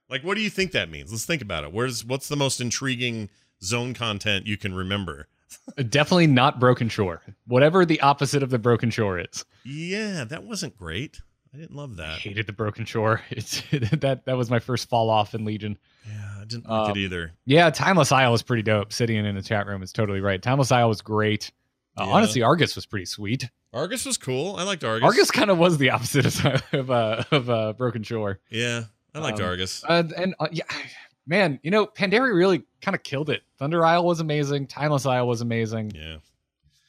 [0.09, 1.11] Like, what do you think that means?
[1.11, 1.73] Let's think about it.
[1.73, 3.29] Where's what's the most intriguing
[3.63, 5.29] zone content you can remember?
[5.89, 7.23] Definitely not Broken Shore.
[7.47, 9.45] Whatever the opposite of the Broken Shore is.
[9.65, 11.21] Yeah, that wasn't great.
[11.55, 12.11] I didn't love that.
[12.11, 13.23] I hated the Broken Shore.
[13.31, 15.79] It's that that was my first fall off in Legion.
[16.07, 17.33] Yeah, I didn't like Um, it either.
[17.47, 18.93] Yeah, Timeless Isle was pretty dope.
[18.93, 20.41] Sitting in the chat room is totally right.
[20.41, 21.51] Timeless Isle was great.
[21.99, 22.13] Uh, Yeah.
[22.13, 23.49] Honestly, Argus was pretty sweet.
[23.73, 24.57] Argus was cool.
[24.57, 25.05] I liked Argus.
[25.05, 28.39] Argus kind of was the opposite of of, uh, of uh, Broken Shore.
[28.51, 28.85] Yeah,
[29.17, 29.83] I liked Um, Argus.
[29.89, 30.65] Uh, and uh, yeah,
[31.27, 33.43] man, you know, Pandaria really kind of killed it.
[33.59, 34.67] Thunder Isle was amazing.
[34.67, 35.93] Timeless Isle was amazing.
[35.95, 36.17] Yeah.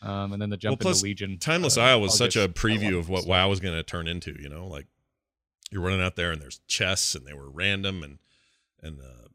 [0.01, 1.37] Um, and then the jump Well, plus, into Legion.
[1.39, 3.25] Timeless uh, Isle was such a preview of what.
[3.25, 4.35] WoW was going to turn into.
[4.39, 4.85] You know, like
[5.71, 8.19] you're running out there and there's chests and they were random and
[8.81, 9.27] and uh,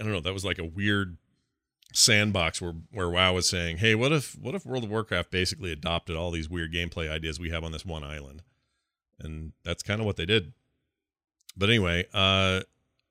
[0.00, 0.20] I don't know.
[0.20, 1.18] That was like a weird
[1.92, 5.70] sandbox where where WoW was saying, "Hey, what if what if World of Warcraft basically
[5.70, 8.42] adopted all these weird gameplay ideas we have on this one island?"
[9.20, 10.52] And that's kind of what they did.
[11.56, 12.62] But anyway, uh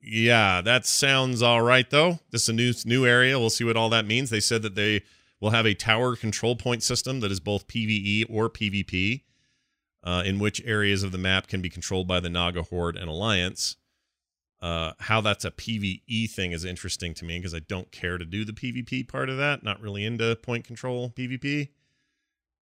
[0.07, 2.19] yeah, that sounds all right though.
[2.29, 3.39] This is a new new area.
[3.39, 4.29] We'll see what all that means.
[4.29, 5.01] They said that they
[5.39, 9.23] will have a tower control point system that is both PvE or PvP,
[10.03, 13.09] uh, in which areas of the map can be controlled by the Naga Horde and
[13.09, 13.77] Alliance.
[14.61, 18.25] Uh, how that's a PvE thing is interesting to me because I don't care to
[18.25, 19.63] do the PvP part of that.
[19.63, 21.69] Not really into point control PvP,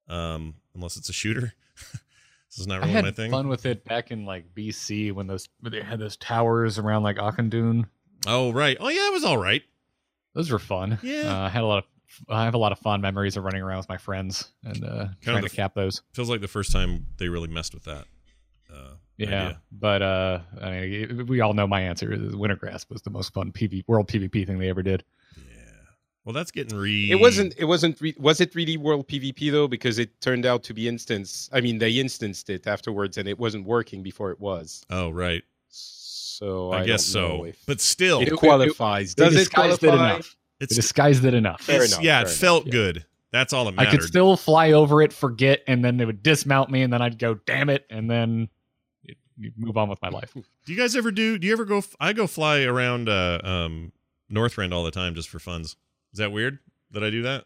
[0.07, 1.53] um, unless it's a shooter.
[2.55, 3.31] this is not I really had my thing.
[3.31, 7.03] fun with it back in like BC when those when they had those towers around
[7.03, 7.85] like Auchindoun.
[8.27, 8.77] Oh right.
[8.79, 9.63] Oh yeah, it was all right.
[10.35, 10.99] Those were fun.
[11.01, 11.33] Yeah.
[11.35, 11.85] uh, I had a lot of
[12.29, 15.07] I have a lot of fond memories of running around with my friends and uh,
[15.21, 16.03] trying to cap those.
[16.13, 18.05] Feels like the first time they really messed with that.
[18.71, 19.61] Uh, Yeah, idea.
[19.71, 22.13] but uh, I mean, we all know my answer.
[22.13, 25.03] is Wintergrasp was the most fun PV world PvP thing they ever did.
[26.23, 26.29] Yeah.
[26.29, 27.11] Well, that's getting re.
[27.11, 27.53] It wasn't.
[27.57, 27.99] It wasn't.
[27.99, 29.67] Re- was it really World PvP though?
[29.67, 31.49] Because it turned out to be instance.
[31.51, 34.85] I mean, they instanced it afterwards, and it wasn't working before it was.
[34.89, 35.43] Oh right.
[35.69, 37.43] So I, I, guess don't so.
[37.45, 39.15] if But still, it it- qualifies.
[39.15, 40.35] They Does it disguised it enough.
[40.59, 41.61] They it's, disguised it enough.
[41.61, 43.05] Fair enough, yeah, it fair felt enough, good.
[43.31, 43.87] That's all that mattered.
[43.87, 47.01] I could still fly over it, forget, and then they would dismount me, and then
[47.01, 48.47] I'd go, "Damn it!" and then
[49.03, 50.31] you- you move on with my life.
[50.33, 51.37] do you guys ever do?
[51.37, 51.83] Do you ever go?
[51.99, 53.91] I go fly around uh, um,
[54.31, 55.75] Northrend all the time just for funs.
[56.13, 56.59] Is that weird
[56.91, 57.45] that I do that?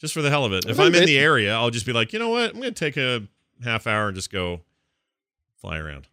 [0.00, 0.64] Just for the hell of it.
[0.66, 2.50] If I'm in the area, I'll just be like, you know what?
[2.50, 3.26] I'm gonna take a
[3.64, 4.60] half hour and just go
[5.56, 6.06] fly around.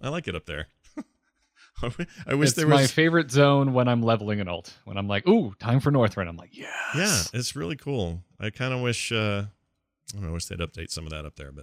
[0.00, 0.68] I like it up there.
[2.26, 4.72] I wish it's there was It's my favorite zone when I'm leveling an ult.
[4.84, 8.22] When I'm like, "Ooh, time for Northrend," I'm like, "Yes." Yeah, it's really cool.
[8.38, 9.10] I kind of wish.
[9.10, 10.28] Uh, I don't know.
[10.28, 11.62] I wish they'd update some of that up there, but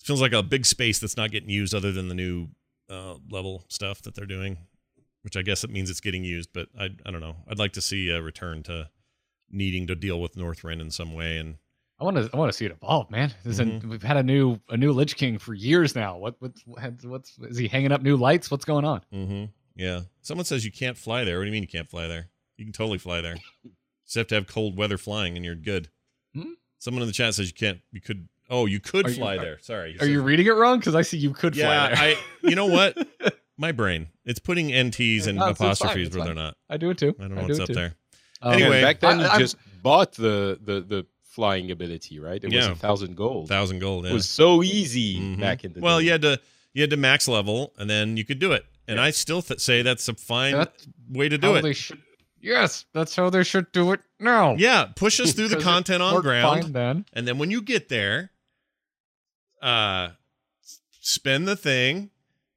[0.00, 2.48] it feels like a big space that's not getting used, other than the new
[2.88, 4.58] uh, level stuff that they're doing.
[5.24, 7.36] Which I guess it means it's getting used, but I I don't know.
[7.48, 8.90] I'd like to see a return to
[9.50, 11.38] needing to deal with Northrend in some way.
[11.38, 11.56] And
[11.98, 12.28] I want to.
[12.32, 13.32] I want to see it evolve, man.
[13.46, 13.84] Mhm.
[13.84, 16.18] we've had a new a new Lich King for years now.
[16.18, 16.62] What what's
[17.04, 18.50] what's is he hanging up new lights?
[18.50, 19.00] What's going on?
[19.12, 19.44] hmm
[19.76, 21.38] yeah, someone says you can't fly there.
[21.38, 22.28] What do you mean you can't fly there?
[22.56, 23.36] You can totally fly there.
[23.64, 23.70] You
[24.06, 25.88] just have to have cold weather flying, and you're good.
[26.34, 26.52] Hmm?
[26.78, 27.80] Someone in the chat says you can't.
[27.90, 28.28] You could.
[28.50, 29.58] Oh, you could Are you- fly are- there.
[29.62, 29.96] Sorry.
[29.98, 30.78] Are you reading it wrong?
[30.78, 32.16] Because I see you could Yeah, fly there.
[32.42, 32.48] I.
[32.48, 32.98] You know what?
[33.56, 34.08] My brain.
[34.24, 36.34] It's putting NTs and No, it's- it's fine, apostrophes it's where fine.
[36.34, 36.56] they're not.
[36.68, 37.14] I do it too.
[37.18, 37.74] I don't know do what's it up too.
[37.74, 37.94] there.
[38.42, 42.42] Um, Anyway, back then I- you I'm- just bought the the the flying ability, right?
[42.42, 42.72] It was Yeah.
[42.72, 43.48] a thousand gold.
[43.48, 44.06] thousand gold.
[44.06, 45.40] It was so easy Mhm.
[45.40, 46.04] back in the well, day.
[46.06, 46.40] you had to
[46.72, 48.64] you had to max level, and then you could do it.
[48.88, 51.74] And I still th- say that's a fine That's way to do it.
[51.74, 52.02] should.
[52.40, 54.54] Yes, that's how they should do it now.
[54.56, 57.06] Yeah, push us through the content on worked ground, fine then.
[57.14, 58.32] and then when you get there,
[59.62, 60.10] uh,
[61.00, 62.10] spend the thing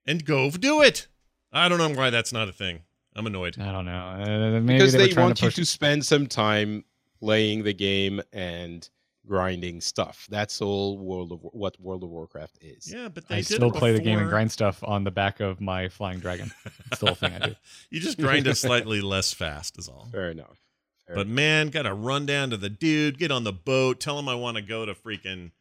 [0.07, 1.07] and go do it.
[1.51, 2.81] I don't know why that's not a thing.
[3.15, 3.57] I'm annoyed.
[3.59, 3.91] I don't know.
[3.91, 6.85] Uh, maybe because they, they, want to you to spend some time
[7.19, 8.87] playing the game and
[9.27, 10.27] grinding stuff.
[10.29, 12.91] That's all World of what World of Warcraft is.
[12.91, 15.11] Yeah, but they I did still it play the game and grind stuff on the
[15.11, 16.51] back of my flying dragon.
[16.65, 17.55] It's still a thing I do.
[17.89, 20.09] You just grind it slightly less fast, is all.
[20.11, 20.61] Fair enough.
[21.07, 24.19] Fair But man, got to run down to the dude, get on the boat, tell
[24.19, 25.51] him I want to go to freaking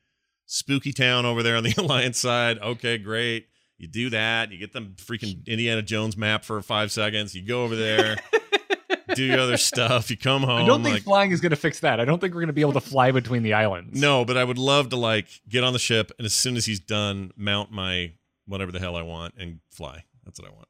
[0.46, 2.58] Spooky Town over there on the Alliance side.
[2.58, 3.48] Okay, great.
[3.78, 4.52] You do that.
[4.52, 7.34] You get the freaking Indiana Jones map for five seconds.
[7.34, 8.16] You go over there,
[9.14, 10.10] do your other stuff.
[10.10, 10.62] You come home.
[10.62, 12.00] I don't think like, flying is going to fix that.
[12.00, 14.00] I don't think we're going to be able to fly between the islands.
[14.00, 16.64] no, but I would love to like get on the ship and as soon as
[16.66, 18.12] he's done, mount my
[18.46, 20.04] whatever the hell I want and fly.
[20.24, 20.68] That's what I want.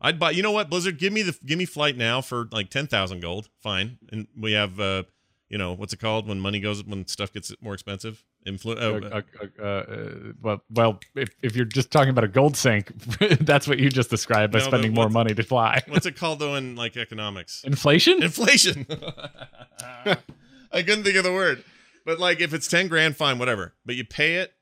[0.00, 0.32] I'd buy.
[0.32, 0.98] You know what, Blizzard?
[0.98, 3.48] Give me the give me flight now for like ten thousand gold.
[3.62, 5.04] Fine, and we have uh,
[5.48, 8.22] you know what's it called when money goes when stuff gets more expensive.
[8.46, 12.28] Influ- Uh, uh, uh, uh, uh, well, well, if, if you're just talking about a
[12.28, 12.92] gold sink,
[13.40, 15.82] that's what you just described by No, spending more money to fly.
[15.88, 17.62] what's it called though in like economics?
[17.64, 18.22] Inflation?
[18.22, 18.86] Inflation.
[19.80, 21.64] I couldn't think of the word,
[22.04, 23.74] but like if it's ten grand, fine, whatever.
[23.86, 24.52] But you pay it,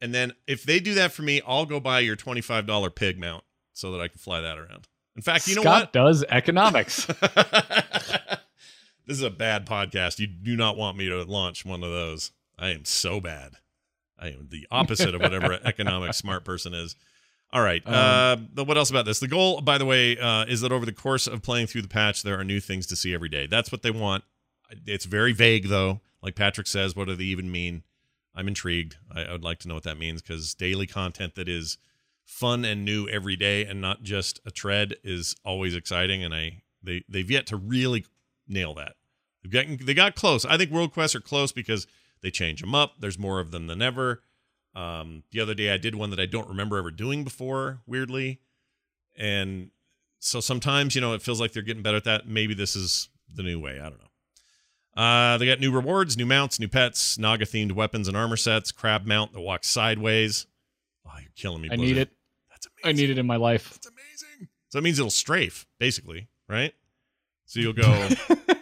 [0.00, 2.88] and then if they do that for me, I'll go buy your twenty five dollar
[2.88, 4.88] pig mount so that I can fly that around.
[5.16, 5.92] In fact, you know Scott what?
[5.92, 7.06] does economics.
[9.06, 10.18] this is a bad podcast.
[10.18, 12.30] You do not want me to launch one of those.
[12.58, 13.54] I am so bad.
[14.18, 16.96] I am the opposite of whatever an economic smart person is.
[17.52, 17.86] All right.
[17.86, 19.20] Um, uh, what else about this?
[19.20, 21.88] The goal, by the way, uh, is that over the course of playing through the
[21.88, 23.46] patch, there are new things to see every day.
[23.46, 24.24] That's what they want.
[24.86, 26.00] It's very vague, though.
[26.22, 27.84] Like Patrick says, what do they even mean?
[28.34, 28.96] I'm intrigued.
[29.14, 31.78] I, I would like to know what that means because daily content that is
[32.24, 36.22] fun and new every day and not just a tread is always exciting.
[36.22, 38.04] And I they they've yet to really
[38.46, 38.96] nail that.
[39.42, 40.44] They've gotten they got close.
[40.44, 41.86] I think world quests are close because
[42.22, 42.94] they change them up.
[43.00, 44.22] There's more of them than ever.
[44.74, 48.40] Um, the other day I did one that I don't remember ever doing before, weirdly,
[49.16, 49.70] and
[50.20, 52.28] so sometimes you know it feels like they're getting better at that.
[52.28, 53.80] Maybe this is the new way.
[53.80, 55.02] I don't know.
[55.02, 58.72] Uh, they got new rewards, new mounts, new pets, Naga themed weapons and armor sets,
[58.72, 60.46] crab mount that walks sideways.
[61.06, 61.68] Oh, you're killing me.
[61.70, 61.96] I Blizzard.
[61.96, 62.10] need it.
[62.50, 62.88] That's amazing.
[62.88, 63.70] I need it in my life.
[63.70, 64.48] That's amazing.
[64.70, 66.74] So that means it'll strafe, basically, right?
[67.46, 68.08] So you'll go.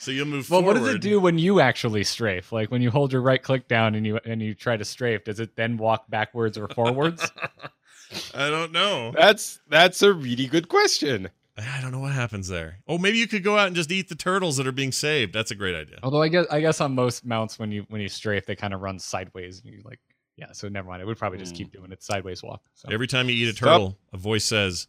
[0.00, 0.80] so you'll move Well, forward.
[0.80, 2.50] what does it do when you actually strafe?
[2.52, 5.22] Like when you hold your right click down and you and you try to strafe,
[5.24, 7.30] does it then walk backwards or forwards?
[8.34, 9.12] I don't know.
[9.12, 11.30] That's that's a really good question.
[11.56, 12.78] I don't know what happens there.
[12.88, 15.34] Oh, maybe you could go out and just eat the turtles that are being saved.
[15.34, 15.98] That's a great idea.
[16.02, 18.72] Although I guess I guess on most mounts when you when you strafe, they kind
[18.74, 20.00] of run sideways and you like
[20.36, 20.52] yeah.
[20.52, 21.02] So never mind.
[21.02, 21.58] I would probably just Hmm.
[21.58, 22.62] keep doing it sideways walk.
[22.74, 22.88] So.
[22.90, 23.68] Every time you eat a Stop.
[23.68, 24.88] turtle, a voice says,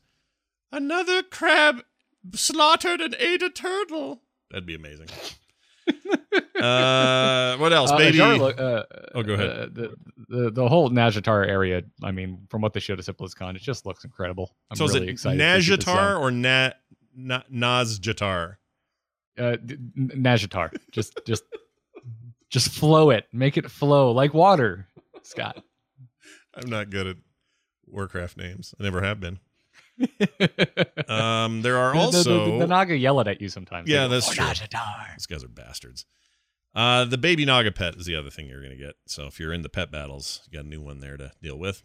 [0.72, 1.84] "Another crab
[2.34, 5.08] slaughtered and ate a turtle." That'd be amazing.
[6.62, 8.20] uh, what else, Uh, baby?
[8.22, 8.84] Uh,
[9.16, 9.50] Oh, go ahead.
[9.50, 9.96] uh, the,
[10.28, 11.84] the the whole Najatar area.
[12.04, 14.56] I mean, from what they showed us at BlizzCon, it just looks incredible.
[14.70, 15.38] I'm so really is it excited.
[15.40, 16.72] to see this Najatar or Na,
[17.16, 18.58] Na Nazjatar?
[19.38, 19.58] Uh,
[19.98, 20.72] Najatar.
[20.92, 21.44] Just just
[22.50, 23.26] just flow it.
[23.34, 24.88] Make it flow like water,
[25.24, 25.64] Scott.
[26.54, 27.16] I'm not good at
[27.88, 28.76] Warcraft names.
[28.80, 29.40] I never have been.
[31.08, 33.90] Um, there are The- the- also the, the, Naga yell at you sometimes.
[33.90, 34.46] Yeah, go, that's "Oh, true.
[34.46, 36.06] Najatar." These guys are bastards.
[36.74, 38.96] Uh, the baby Naga pet is the other thing you're going to get.
[39.06, 41.58] So if you're in the pet battles, you got a new one there to deal
[41.60, 41.84] with.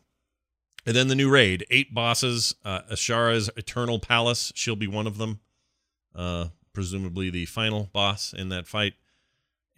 [0.86, 2.54] And then the new raid, eight bosses.
[2.64, 5.40] Uh, Azshara's Eternal Palace, she'll be one of them.
[6.14, 8.94] Uh, presumably the final boss in that fight.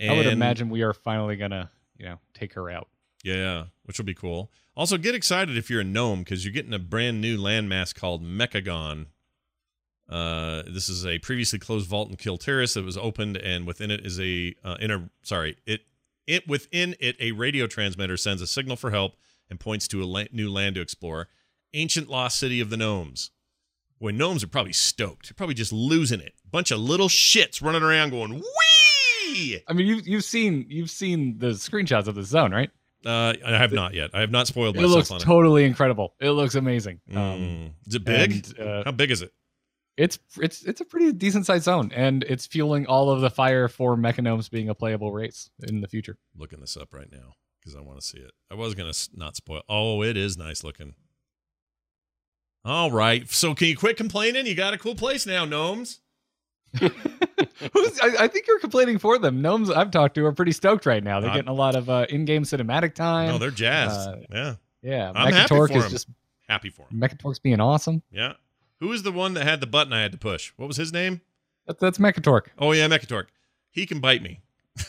[0.00, 2.88] I would imagine we are finally gonna, you know, take her out.
[3.22, 4.50] Yeah, which will be cool.
[4.76, 8.22] Also, get excited if you're a gnome because you're getting a brand new landmass called
[8.22, 9.06] Mechagon.
[10.08, 13.90] Uh, this is a previously closed vault in Kul Tiras that was opened, and within
[13.90, 15.82] it is a uh, in a sorry it
[16.26, 19.16] it within it a radio transmitter sends a signal for help
[19.50, 21.28] and points to a la- new land to explore.
[21.74, 23.30] Ancient lost city of the gnomes.
[24.00, 25.28] Boy, gnomes are probably stoked.
[25.28, 26.34] They're probably just losing it.
[26.50, 29.60] Bunch of little shits running around going wee.
[29.66, 32.70] I mean, you've you've seen you've seen the screenshots of the zone, right?
[33.06, 34.10] Uh, I have not yet.
[34.12, 35.26] I have not spoiled It myself looks it.
[35.26, 36.14] totally incredible.
[36.20, 37.00] It looks amazing.
[37.12, 37.70] Um, Mm.
[37.86, 38.32] Is it big?
[38.32, 39.32] and, uh, How big is it?
[39.96, 43.66] it's it's it's a pretty decent sized zone, and it's fueling all of the fire
[43.68, 46.16] for Mechagnomes being a playable race in the future.
[46.36, 48.30] Looking this up right now because I want to see it.
[48.50, 49.62] I was gonna not spoil.
[49.68, 50.94] Oh, it is nice looking.
[52.64, 53.28] All right.
[53.30, 54.46] So can you quit complaining?
[54.46, 56.00] You got a cool place now, gnomes.
[56.80, 59.40] Who's, I, I think you're complaining for them.
[59.42, 61.20] Gnomes I've talked to are pretty stoked right now.
[61.20, 63.28] They're I'm- getting a lot of uh, in-game cinematic time.
[63.28, 64.08] no, they're jazzed.
[64.08, 65.90] uh, yeah, yeah, I'm happy for is him.
[65.90, 66.08] just
[66.48, 67.00] happy for him.
[67.00, 68.02] Mekkatorque's being awesome.
[68.10, 68.34] Yeah.
[68.80, 70.52] Who is the one that had the button I had to push?
[70.56, 71.20] What was his name?
[71.66, 72.46] That, that's Mekkatorque.
[72.58, 73.26] Oh yeah, Mekkatorque.
[73.70, 74.40] He can bite me.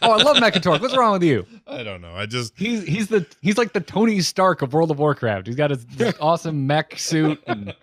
[0.00, 0.80] Oh, I love Mekkatorque.
[0.80, 1.44] What's wrong with you?
[1.66, 2.14] I don't know.
[2.14, 5.46] I just He's he's the he's like the Tony Stark of World of Warcraft.
[5.48, 5.84] He's got his,
[6.20, 7.74] awesome mech suit and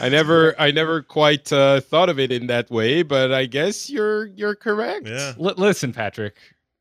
[0.00, 3.88] I never, I never quite uh, thought of it in that way, but I guess
[3.88, 5.06] you're you're correct.
[5.06, 5.34] yeah.
[5.38, 6.36] L- listen, Patrick.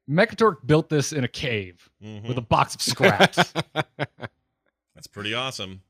[0.09, 2.27] Mekkatorque built this in a cave Mhm.
[2.27, 3.53] with a box of scraps.
[4.95, 5.81] That's pretty awesome.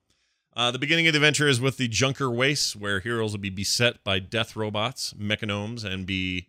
[0.55, 3.51] Uh, the beginning of the adventure is with the Junker Waste, where heroes will be
[3.51, 6.47] beset by death robots, mechagnomes, and be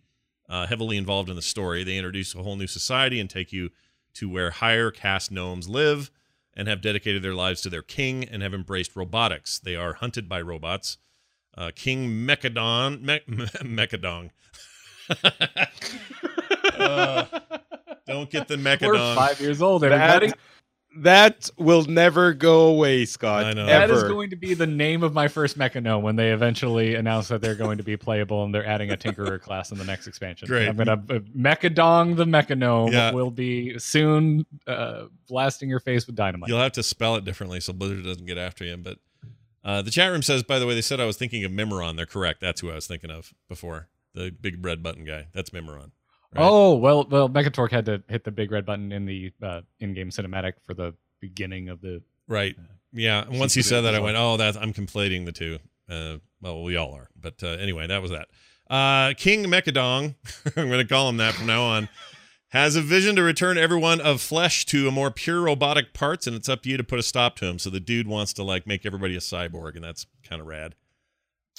[0.48, 1.84] uh, heavily involved in the story.
[1.84, 3.68] They introduce a whole new society and take you
[4.14, 6.11] to where higher caste gnomes live
[6.59, 9.61] and have dedicated their lives to their king and have embraced robotics.
[9.61, 10.98] They are hunted by robots.
[11.56, 14.30] Uh, king Mechadon, Me- Mechadong.
[16.74, 17.24] Uh,
[18.06, 20.28] don't get the We're five years old, everybody.
[20.28, 20.38] That,
[21.03, 23.44] that will never go away, Scott.
[23.44, 23.66] I know.
[23.66, 27.28] That is going to be the name of my first Mechagnome when they eventually announce
[27.28, 30.07] that they're going to be playable and they're adding a Tinkerer class in the next
[30.07, 30.46] expansion.
[30.49, 30.68] Great.
[30.68, 33.12] I'm gonna uh, Mechadong the Mechagnome Yeah.
[33.12, 36.49] will be soon uh, blasting your face with dynamite.
[36.49, 38.76] You'll have to spell it differently so Blizzard doesn't get after you.
[38.76, 38.99] But
[39.64, 41.96] uh, the chat room says, by the way, they said I was thinking of Mimiron.
[41.96, 42.40] They're correct.
[42.40, 43.88] That's who I was thinking of before.
[44.14, 45.26] The big red button guy.
[45.34, 45.90] That's Mimiron.
[46.34, 46.44] Right?
[46.44, 50.10] Oh well, well, Mekkatorque had to hit the big red button in the uh, in-game
[50.10, 52.02] cinematic for the beginning of the.
[52.26, 52.54] Right.
[52.92, 53.24] Yeah.
[53.24, 55.58] And once he said that, I went, oh, that's I'm conflating the two.
[55.88, 57.08] Uh, well, we all are.
[57.18, 58.28] But uh, anyway, that was that.
[58.70, 60.14] Uh, King Mechadong,
[60.56, 61.88] I'm going to call him that from now on,
[62.48, 66.36] has a vision to return everyone of flesh to a more pure robotic parts, and
[66.36, 67.58] it's up to you to put a stop to him.
[67.58, 70.74] So the dude wants to like make everybody a cyborg, and that's kind of rad.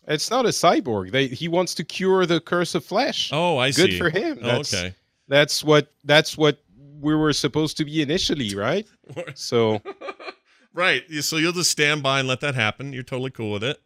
[0.08, 1.12] It's not a cyborg.
[1.12, 3.30] They, he wants to cure the curse of flesh.
[3.32, 3.88] Oh, I Good see.
[3.88, 4.40] Good for him.
[4.42, 4.96] Oh, okay.
[5.28, 5.92] That's what.
[6.04, 6.60] That's what
[7.00, 8.88] we were supposed to be initially, right?
[9.36, 9.82] So
[10.74, 11.04] right.
[11.22, 12.94] So you'll just stand by and let that happen.
[12.94, 13.82] You're totally cool with it.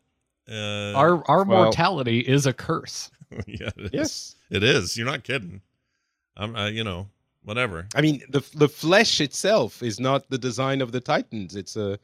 [0.50, 3.10] Uh, Our our well- mortality is a curse.
[3.48, 3.92] yeah, it is.
[3.94, 4.98] yes, It is.
[4.98, 5.62] You're not kidding.
[6.36, 7.08] I'm, uh, you know,
[7.44, 7.88] whatever.
[7.96, 11.56] I mean the the flesh itself is not the design of the Titans.
[11.56, 11.98] It's a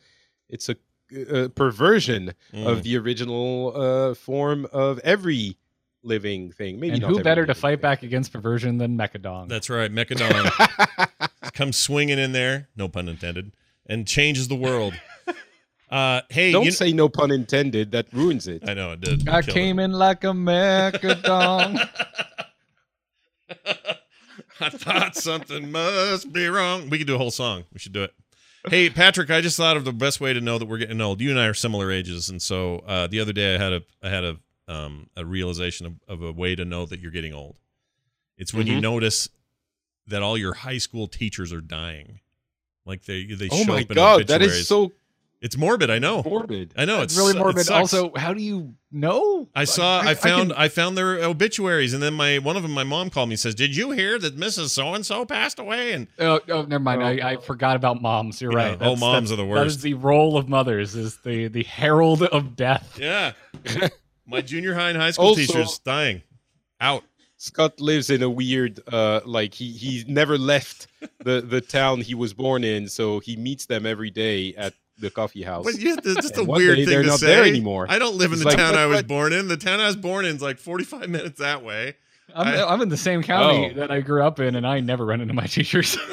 [0.50, 0.76] it's a,
[1.12, 2.68] a perversion Mm.
[2.68, 5.58] of the original uh, form of every
[6.04, 6.80] living thing.
[6.80, 7.82] Maybe and not who better to fight thing.
[7.82, 9.50] back against perversion than Mechadong?
[9.50, 9.92] That's right.
[9.92, 11.10] Mechadon
[11.54, 13.52] comes swinging in there, no pun intended,
[13.86, 14.94] and changes the world.
[15.92, 17.92] Uh, hey, Don't you say no pun intended.
[17.92, 18.68] That ruins it.
[18.70, 19.28] I know it did.
[19.28, 21.80] I Killed came in like a Mechadong.
[23.50, 23.98] it.
[24.62, 26.90] I thought something must be wrong.
[26.90, 27.64] We could do a whole song.
[27.74, 28.14] We should do it.
[28.68, 31.22] Hey, Patrick, I just thought of the best way to know that we're getting old.
[31.22, 33.82] You and I are similar ages, and so uh, the other day I had a
[34.04, 34.38] I had a
[34.68, 37.58] um, a realization of, of a way to know that you're getting old.
[38.38, 38.82] It's when you Mhm.
[38.82, 39.30] notice
[40.08, 42.20] that all your high school teachers are dying.
[42.86, 44.92] Like they they oh show my up in god, that is so
[45.42, 45.90] It's morbid.
[45.90, 46.22] I know.
[46.24, 46.74] morbid.
[46.78, 47.02] I know.
[47.02, 47.66] It's It's really morbid.
[47.66, 47.94] sucks.
[47.94, 49.48] Also, how do you know?
[49.56, 50.02] I saw.
[50.02, 50.50] I, I found.
[50.50, 52.74] can- I, found their obituaries, and then my one of them.
[52.74, 54.70] My mom called me and says, "Did you hear that Mrs.
[54.72, 57.02] So and So passed away?" And Oh, oh, never mind.
[57.02, 57.06] Oh.
[57.06, 58.42] I, I forgot about moms.
[58.42, 58.70] You're Yeah.
[58.72, 58.78] right.
[58.82, 59.78] Oh, moms are the worst.
[59.78, 60.94] is the role of mothers.
[60.96, 62.98] Is the the herald of death.
[63.00, 63.32] yeah,
[64.28, 66.22] my junior high and high school Also- teachers dying,
[66.82, 67.04] out.
[67.42, 70.88] Scott lives in a weird uh like he he never left
[71.24, 75.10] the the town he was born in, so he meets them every day at the
[75.10, 75.66] coffee house.
[75.66, 77.28] But yeah, that's just a And one weird day thing they're to not say.
[77.28, 77.86] there anymore.
[77.90, 79.48] I don't live in the like, town what- I was what- born in.
[79.48, 81.96] The town I was born in is like 45 minutes that way.
[82.36, 83.80] I'm, I- I'm in the same county Oh.
[83.80, 85.98] that I grew up in, and I never run into my teachers.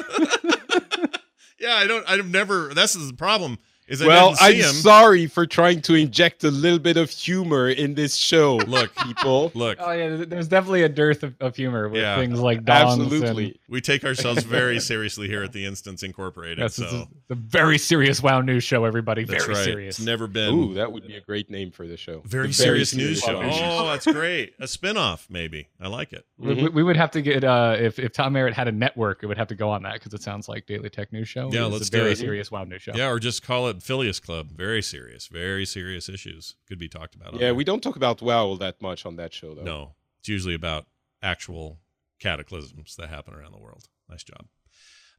[1.59, 2.07] Yeah, I don't.
[2.07, 2.71] I've never.
[2.73, 3.57] That's the problem.
[3.87, 4.73] Is I well, didn't see I'm him.
[4.81, 8.57] sorry for trying to inject a little bit of humor in this show.
[8.57, 9.51] Look, people.
[9.55, 9.77] look.
[9.79, 12.17] oh yeah, there's definitely a dearth of, of humor with Yeah.
[12.17, 13.59] things like dongs Absolutely.
[13.69, 16.59] We take ourselves very seriously here at the Instance Incorporated.
[16.59, 18.83] And, yes, so this is the very serious WoW news show.
[18.83, 19.63] Everybody, that's very right.
[19.63, 19.97] serious.
[19.99, 20.53] It's never been.
[20.53, 22.21] Ooh, that would be a great name for the show.
[22.25, 23.41] Very The serious news show.
[23.41, 24.53] News Oh, that's great.
[24.59, 25.69] A spin-off, maybe.
[25.79, 26.25] I like it.
[26.37, 29.21] We- We, we would have to get uh, if if Tom Merritt had a network,
[29.23, 31.49] it would have to go on that because it sounds like Daily Tech News Show.
[31.53, 32.17] Yeah, let's a do very it.
[32.17, 32.93] serious WoW news show.
[32.95, 34.51] Yeah, or just call it Phileas Club.
[34.51, 35.27] Very serious.
[35.27, 37.39] Very serious issues could be talked about.
[37.39, 39.63] Yeah, we don't talk about WoW that much on that show, though.
[39.63, 40.85] No, it's usually about
[41.21, 41.79] actual
[42.19, 43.89] cataclysms that happen around the world.
[44.09, 44.45] Nice job.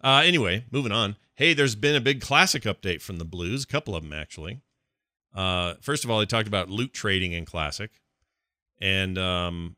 [0.02, 1.16] Uh, anyway, moving on.
[1.34, 3.64] Hey, there's been a big classic update from the Blues.
[3.64, 4.60] A couple of them actually.
[5.34, 7.90] Uh, first of all, they talked about loot trading in classic,
[8.80, 9.76] and um,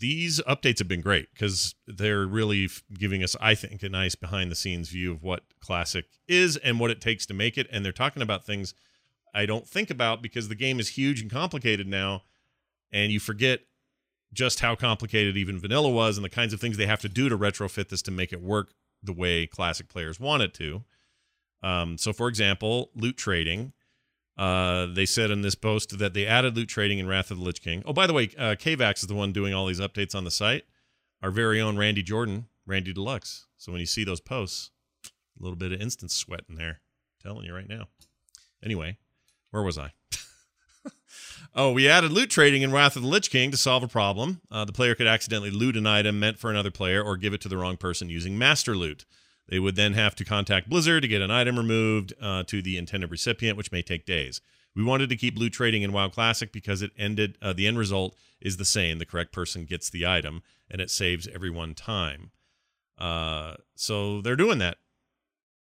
[0.00, 4.50] these updates have been great because they're really giving us, I think, a nice behind
[4.50, 7.68] the scenes view of what classic is and what it takes to make it.
[7.70, 8.74] And they're talking about things
[9.34, 12.22] I don't think about because the game is huge and complicated now,
[12.90, 13.60] and you forget
[14.32, 17.28] just how complicated even vanilla was and the kinds of things they have to do
[17.28, 18.72] to retrofit this to make it work
[19.02, 20.84] the way classic players want it to.
[21.62, 23.72] Um, so, for example, loot trading.
[24.40, 27.44] Uh, they said in this post that they added loot trading in Wrath of the
[27.44, 27.82] Lich King.
[27.84, 30.30] Oh, by the way, uh, Kaivax is the one doing all these updates on the
[30.30, 30.64] site.
[31.22, 33.48] Our very own Randy Jordan, Randy Deluxe.
[33.58, 34.70] So when you see those posts,
[35.04, 36.80] a little bit of instant sweat in there.
[37.22, 37.88] telling you right now.
[38.64, 38.96] Anyway,
[39.50, 39.92] where was I?
[41.54, 44.40] oh, we added loot trading in Wrath of the Lich King to solve a problem.
[44.50, 47.42] Uh, the player could accidentally loot an item meant for another player or give it
[47.42, 49.04] to the wrong person using master loot.
[49.50, 52.78] They would then have to contact Blizzard to get an item removed uh, to the
[52.78, 54.40] intended recipient, which may take days.
[54.76, 57.36] We wanted to keep loot trading in WoW Classic because it ended.
[57.42, 60.88] Uh, the end result is the same: the correct person gets the item, and it
[60.88, 62.30] saves everyone time.
[62.96, 64.76] Uh, so they're doing that.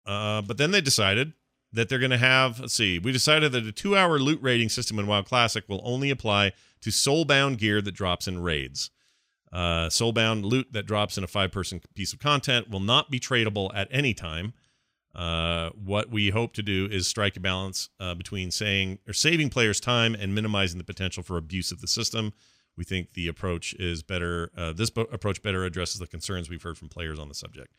[0.06, 1.32] Uh, but then they decided
[1.72, 2.60] that they're going to have.
[2.60, 3.00] Let's see.
[3.00, 6.90] We decided that a two-hour loot rating system in WoW Classic will only apply to
[6.90, 8.92] soulbound gear that drops in raids.
[9.52, 13.72] Uh, soulbound loot that drops in a five-person piece of content will not be tradable
[13.74, 14.54] at any time.
[15.16, 19.50] Uh, what we hope to do is strike a balance uh, between saying or saving
[19.50, 22.34] players time and minimizing the potential for abuse of the system.
[22.76, 24.52] We think the approach is better.
[24.56, 27.74] Uh, this bo- approach better addresses the concerns we've heard from players on the subject.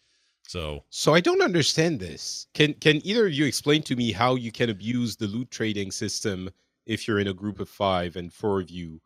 [0.48, 2.46] So, So I don't understand this.
[2.54, 5.92] Can can either of you explain to me how you can abuse the loot trading
[5.92, 6.50] system
[6.86, 9.00] if you're in a group of five and four of you?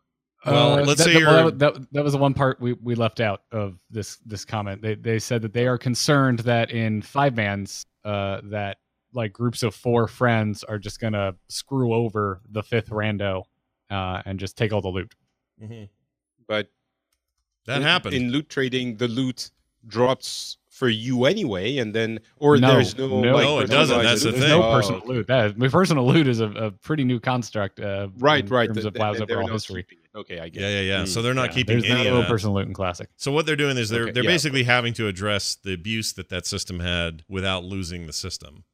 [0.45, 2.73] Well, let's that, say that, well, you're- that, that, that was the one part we,
[2.75, 4.83] we left out of this this comment.
[4.83, 8.79] They they said that they are concerned that in five mans, uh, that
[9.13, 13.45] like groups of four friends are just gonna screw over the fifth rando,
[13.91, 15.15] uh, and just take all the loot.
[16.49, 16.69] But
[17.67, 18.15] that in, happened.
[18.15, 18.97] in loot trading.
[18.97, 19.51] The loot
[19.87, 23.07] drops for you anyway, and then or No, there's no.
[23.21, 23.33] no.
[23.35, 23.97] like, No, it doesn't.
[23.99, 24.31] personalized That's the?
[24.33, 24.51] There's thing.
[24.61, 25.27] no Oh, personal loot.
[25.29, 27.79] That my personal loot is a, a pretty new construct.
[27.79, 28.67] Uh, Right, in right.
[28.67, 29.85] terms th- of th- WoW's overall not history.
[29.85, 29.99] keeping.
[30.17, 30.61] Okay, I get.
[30.61, 30.73] yeah, it.
[30.87, 31.03] yeah, yeah.
[31.05, 31.09] Mm.
[31.09, 32.29] So they're not Yeah, keeping there's any no of that.
[32.29, 33.11] personal loot in classic.
[33.17, 35.73] So what they're doing is they're Okay, they're yeah, of basically having to address the
[35.73, 38.65] abuse that that system had without losing the system.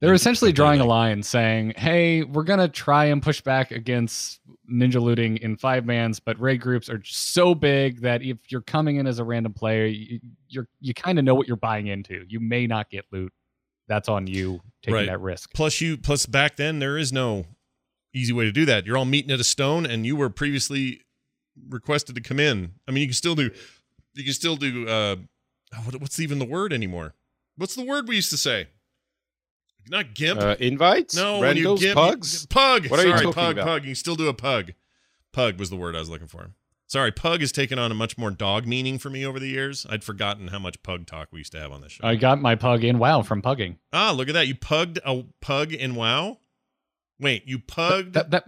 [0.00, 4.40] They're essentially drawing a line saying, "Hey, we're gonna try and push back against
[4.70, 8.96] ninja looting in five mans, but raid groups are so big that if you're coming
[8.96, 12.24] in as a random player, you, you're you kind of know what you're buying into.
[12.28, 13.32] You may not get loot.
[13.88, 15.06] That's on you taking Right.
[15.06, 15.52] that risk.
[15.52, 17.46] Plus, you plus back then there is no
[18.14, 18.86] easy way to do that.
[18.86, 21.02] You're all meeting at a stone, and you were previously
[21.68, 22.74] requested to come in.
[22.86, 23.50] I mean, you can still do
[24.14, 25.16] you can still do uh,
[25.84, 27.14] what, what's even the word anymore?
[27.56, 28.68] What's the word we used to say?
[29.90, 30.40] Not gimp.
[30.40, 31.14] Uh, invites?
[31.16, 32.46] no, when you gimp, pugs?
[32.46, 32.88] Pug.
[32.88, 33.52] What are you Sorry, talking pug.
[33.58, 33.66] about?
[33.66, 33.84] Pug.
[33.84, 34.72] You still do a pug.
[35.32, 36.50] Pug was the word I was looking for.
[36.86, 39.86] Sorry, pug has taken on a much more dog meaning for me over the years.
[39.90, 42.06] I'd forgotten how much pug talk we used to have on this show.
[42.06, 43.76] I got my pug in WoW from pugging.
[43.92, 44.46] ah, look at that!
[44.48, 46.38] You pugged a pug in WoW.
[47.20, 48.14] Wait, you pugged?
[48.14, 48.44] That, that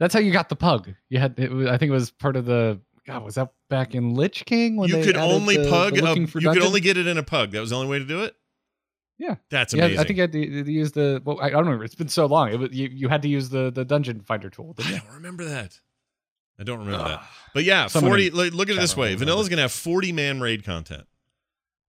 [0.00, 0.94] that's how you got the pug.
[1.10, 3.22] You had it was, I think it was part of the God.
[3.22, 5.94] Was that back in Lich King when you they could only the- pug.
[5.94, 7.52] the A, looking you for could only get it in a pug.
[7.52, 8.34] That was the only way to do it.
[9.18, 9.36] Yeah.
[9.50, 9.86] that's Yeah.
[9.86, 11.22] I think you had to, to use the.
[11.24, 11.84] Well, I don't remember.
[11.84, 12.52] It's been so long.
[12.52, 14.74] It was you, you had to use the the dungeon finder tool.
[14.78, 15.80] I don't remember that.
[16.58, 17.18] I don't remember that.
[17.20, 17.30] Ah.
[17.54, 18.30] But yeah, forty.
[18.30, 21.06] Look, look at it this way: Vanilla's going to have forty man raid content.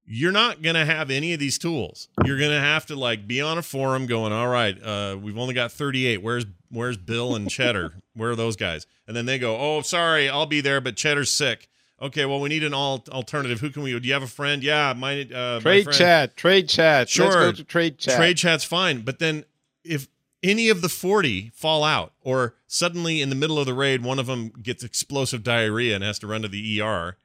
[0.09, 2.07] You're not going to have any of these tools.
[2.23, 5.37] You're going to have to like be on a forum going, "All right, uh, we've
[5.37, 6.23] only got 38.
[6.23, 7.93] Where's where's Bill and Cheddar?
[8.13, 11.31] Where are those guys?" And then they go, "Oh, sorry, I'll be there, but Cheddar's
[11.31, 11.67] sick."
[11.99, 13.59] Okay, well, we need an all alternative.
[13.59, 13.97] Who can we?
[13.99, 14.63] Do you have a friend?
[14.63, 15.97] Yeah, my uh, Trade friend.
[15.97, 16.99] chat, trade chat.
[17.01, 17.31] Let's Sure.
[17.31, 18.17] go to trade chat.
[18.17, 19.45] Trade chat's fine, but then
[19.83, 20.07] if
[20.43, 24.19] any of the 40 fall out or suddenly in the middle of the raid one
[24.19, 27.17] of them gets explosive diarrhea and has to run to the ER,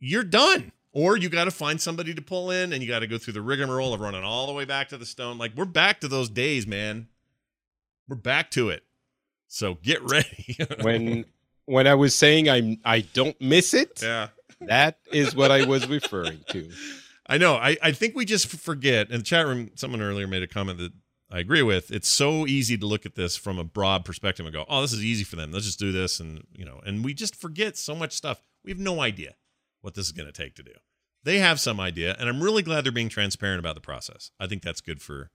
[0.00, 0.72] you're done.
[0.92, 3.32] Or you got to find somebody to pull in and you got to go through
[3.34, 5.36] the rigmarole of running all the way back to the stone.
[5.38, 7.08] Like we're back to those days, man.
[8.08, 8.84] We're back to it.
[9.48, 10.56] So get ready.
[10.82, 11.24] when
[11.66, 14.28] when I was saying I'm I don't miss it, yeah.
[14.60, 16.70] that is what I was referring to.
[17.26, 17.54] I know.
[17.54, 19.10] I, I think we just forget.
[19.10, 20.92] In the chat room, someone earlier made a comment that
[21.30, 21.90] I agree with.
[21.90, 24.92] It's so easy to look at this from a broad perspective and go, "Oh, this
[24.92, 25.52] is easy for them.
[25.52, 28.42] Let's just do this," and you know, and we just forget so much stuff.
[28.62, 29.34] We have no idea
[29.80, 30.72] what this is going to take to do.
[31.22, 34.30] They have some idea, and I'm really glad they're being transparent about the process.
[34.38, 35.30] I think that's good for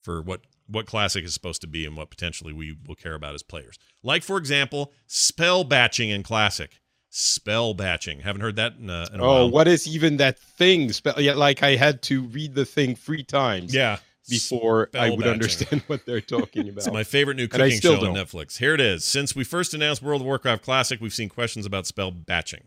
[0.00, 3.34] for what what classic is supposed to be and what potentially we will care about
[3.34, 3.78] as players.
[4.02, 6.80] Like for example, spell batching in classic.
[7.10, 8.20] Spell batching.
[8.20, 9.50] Haven't heard that in a, in a Oh, while.
[9.50, 10.92] what is even that thing?
[10.92, 13.98] Spell yeah, like I had to read the thing three times Yeah.
[14.28, 15.32] before I spell would batching.
[15.32, 16.78] understand what they're talking about.
[16.84, 18.16] It's my favorite new cooking show on don't.
[18.16, 18.58] Netflix.
[18.58, 19.04] Here it is.
[19.04, 22.64] Since we first announced World of Warcraft Classic, we've seen questions about spell batching.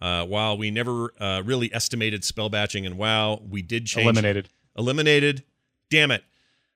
[0.00, 4.48] Uh, while we never uh, really estimated spell batching in WoW, we did change Eliminated.
[4.76, 5.44] eliminated.
[5.90, 6.24] Damn it.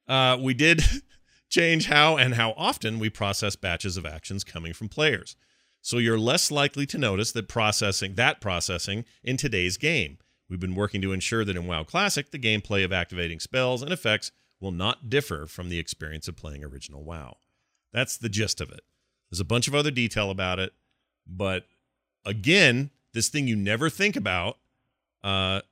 [0.09, 0.83] Uh, we did
[1.49, 5.37] change how and how often we process batches of actions coming from players.
[5.83, 10.19] So you're less likely to notice that processing that processing in today's game.
[10.49, 13.93] We've been working to ensure that in WoW Classic, the gameplay of activating spells and
[13.93, 17.37] effects will not differ from the experience of playing original WoW.
[17.93, 18.81] That's the gist of it.
[19.31, 20.73] There's a bunch of other detail about it,
[21.27, 21.67] but
[22.25, 24.59] again, this thing you never think about.
[25.23, 25.63] Uh,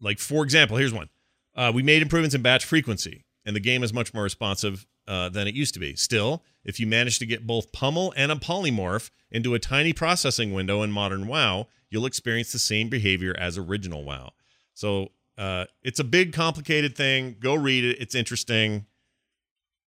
[0.00, 1.08] like for example, here's one:
[1.54, 5.28] uh, we made improvements in batch frequency, and the game is much more responsive uh,
[5.28, 5.96] than it used to be.
[5.96, 10.52] Still, if you manage to get both pummel and a polymorph into a tiny processing
[10.52, 14.30] window in modern WoW, you'll experience the same behavior as original WoW.
[14.74, 17.36] So uh, it's a big, complicated thing.
[17.40, 18.86] Go read it; it's interesting.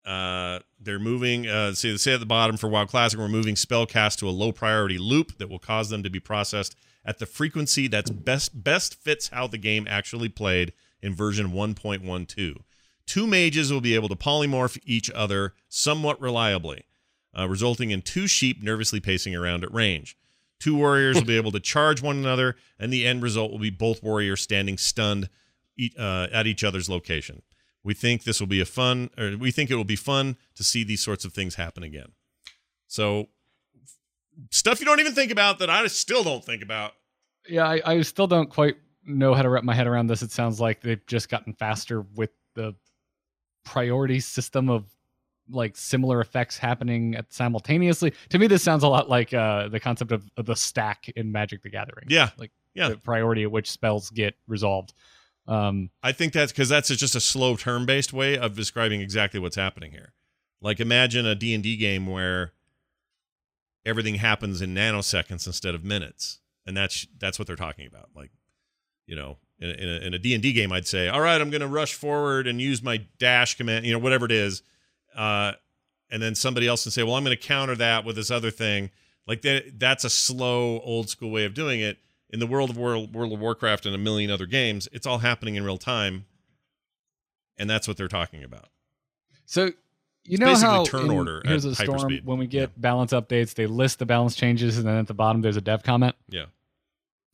[0.05, 1.46] Uh, they're moving.
[1.46, 4.30] Uh, see, they say at the bottom for WoW Classic, we're moving spellcast to a
[4.30, 8.64] low priority loop that will cause them to be processed at the frequency that's best
[8.64, 12.57] best fits how the game actually played in version 1.12.
[13.07, 16.84] Two mages will be able to polymorph each other somewhat reliably,
[17.38, 20.16] uh, resulting in two sheep nervously pacing around at range.
[20.59, 23.70] Two warriors will be able to charge one another, and the end result will be
[23.70, 25.28] both warriors standing stunned
[25.98, 27.42] uh, at each other's location.
[27.82, 30.64] We think this will be a fun, or we think it will be fun to
[30.64, 32.12] see these sorts of things happen again.
[32.86, 33.28] So,
[34.50, 36.92] stuff you don't even think about that I still don't think about.
[37.46, 40.22] Yeah, I, I still don't quite know how to wrap my head around this.
[40.22, 42.74] It sounds like they've just gotten faster with the
[43.64, 44.84] priority system of
[45.50, 48.12] like similar effects happening at simultaneously.
[48.30, 51.32] To me, this sounds a lot like uh, the concept of, of the stack in
[51.32, 52.06] Magic the Gathering.
[52.08, 52.88] Yeah, like yeah.
[52.88, 54.94] the priority at which spells get resolved.
[55.46, 59.38] Um, I think that's because that's just a slow turn based way of describing exactly
[59.38, 60.12] what's happening here.
[60.60, 62.52] Like imagine a D&D game where
[63.84, 66.40] everything happens in nanoseconds instead of minutes.
[66.66, 68.08] And that's that's what they're talking about.
[68.16, 68.30] Like,
[69.06, 71.61] you know, in, in, a, in a D&D game I'd say, "All right, I'm going
[71.61, 74.62] to rush forward and use my dash command, you know, whatever it is."
[75.16, 75.52] Uh,
[76.11, 78.50] and then somebody else can say, "Well, I'm going to counter that with this other
[78.50, 78.90] thing."
[79.26, 81.98] Like that that's a slow old school way of doing it
[82.34, 85.18] in the world of World, World of Warcraft and a million other games, it's all
[85.18, 86.26] happening in real time,
[87.57, 88.66] and that's what they're talking about.
[89.46, 89.70] So
[90.24, 92.24] you know basically how turn order here's a storm hyperspeed.
[92.24, 95.42] when we get balance updates, they list the balance changes, and then at the bottom
[95.42, 96.16] there's a dev comment.
[96.28, 96.46] Yeah.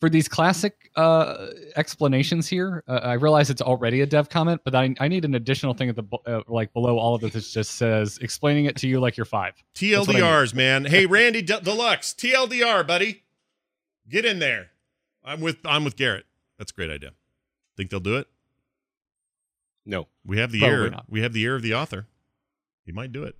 [0.00, 4.74] For these classic uh, explanations here, uh, I realize it's already a dev comment, but
[4.74, 7.44] I, I need an additional thing at the uh, like below all of this that
[7.44, 9.52] just says explaining it to you like you're five.
[9.78, 10.22] what I mean.
[10.22, 10.84] TLDRs, man.
[10.86, 13.24] Hey, Randy De- Deluxe, TLDR, buddy,
[14.08, 14.70] get in there.
[15.22, 16.24] I'm with I'm with Garrett.
[16.58, 17.12] That's a great idea.
[17.76, 18.26] Think they'll do it?
[19.86, 20.08] No.
[20.24, 20.90] We have the ear.
[20.90, 21.06] not.
[21.08, 22.06] We have the ear of the author.
[22.84, 23.36] He might do it.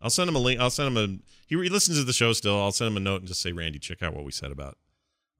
[0.00, 0.60] I'll send him a link.
[0.60, 1.06] I'll send him a.
[1.46, 2.60] He, he listens to the show still.
[2.60, 4.76] I'll send him a note and just say, Randy, check out what we said about,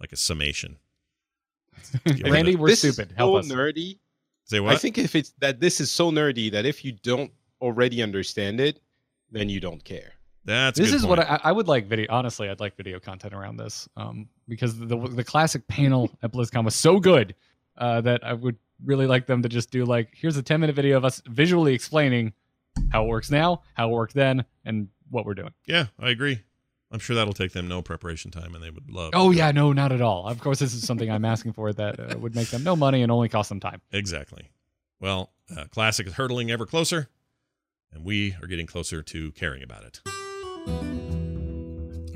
[0.00, 0.78] like a summation.
[2.04, 2.58] Get Randy, it.
[2.58, 3.12] we're this stupid.
[3.12, 3.48] Is Help so us.
[3.48, 3.98] nerdy.
[4.44, 4.74] Say what?
[4.74, 8.60] I think if it's that this is so nerdy that if you don't already understand
[8.60, 8.80] it,
[9.30, 10.12] then you don't care.
[10.44, 11.18] That's this is point.
[11.18, 12.06] what I, I would like video.
[12.08, 16.64] Honestly, I'd like video content around this um, because the the classic panel at BlizzCon
[16.64, 17.34] was so good
[17.76, 20.76] uh, that I would really like them to just do like here's a 10 minute
[20.76, 22.32] video of us visually explaining
[22.90, 25.52] how it works now, how it worked then, and what we're doing.
[25.66, 26.40] Yeah, I agree.
[26.92, 29.10] I'm sure that'll take them no preparation time, and they would love.
[29.14, 30.28] Oh yeah, no, not at all.
[30.28, 33.02] Of course, this is something I'm asking for that uh, would make them no money
[33.02, 33.80] and only cost them time.
[33.92, 34.50] exactly.
[35.00, 37.08] Well, uh, classic is hurtling ever closer,
[37.92, 40.00] and we are getting closer to caring about it.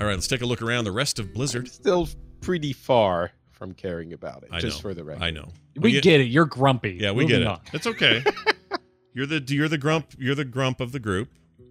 [0.00, 1.68] All right, let's take a look around the rest of I'm Blizzard.
[1.68, 2.08] still
[2.40, 4.48] pretty far from caring about it.
[4.50, 4.82] I just know.
[4.90, 5.22] for the record.
[5.22, 5.48] I know.
[5.76, 6.28] We get, it.
[6.28, 6.96] You're grumpy.
[7.00, 7.48] Yeah, we Moving get it.
[7.48, 7.60] on.
[7.74, 8.24] It's okay.
[9.12, 10.14] you're the you're the grump.
[10.18, 11.28] You're the grump of the group,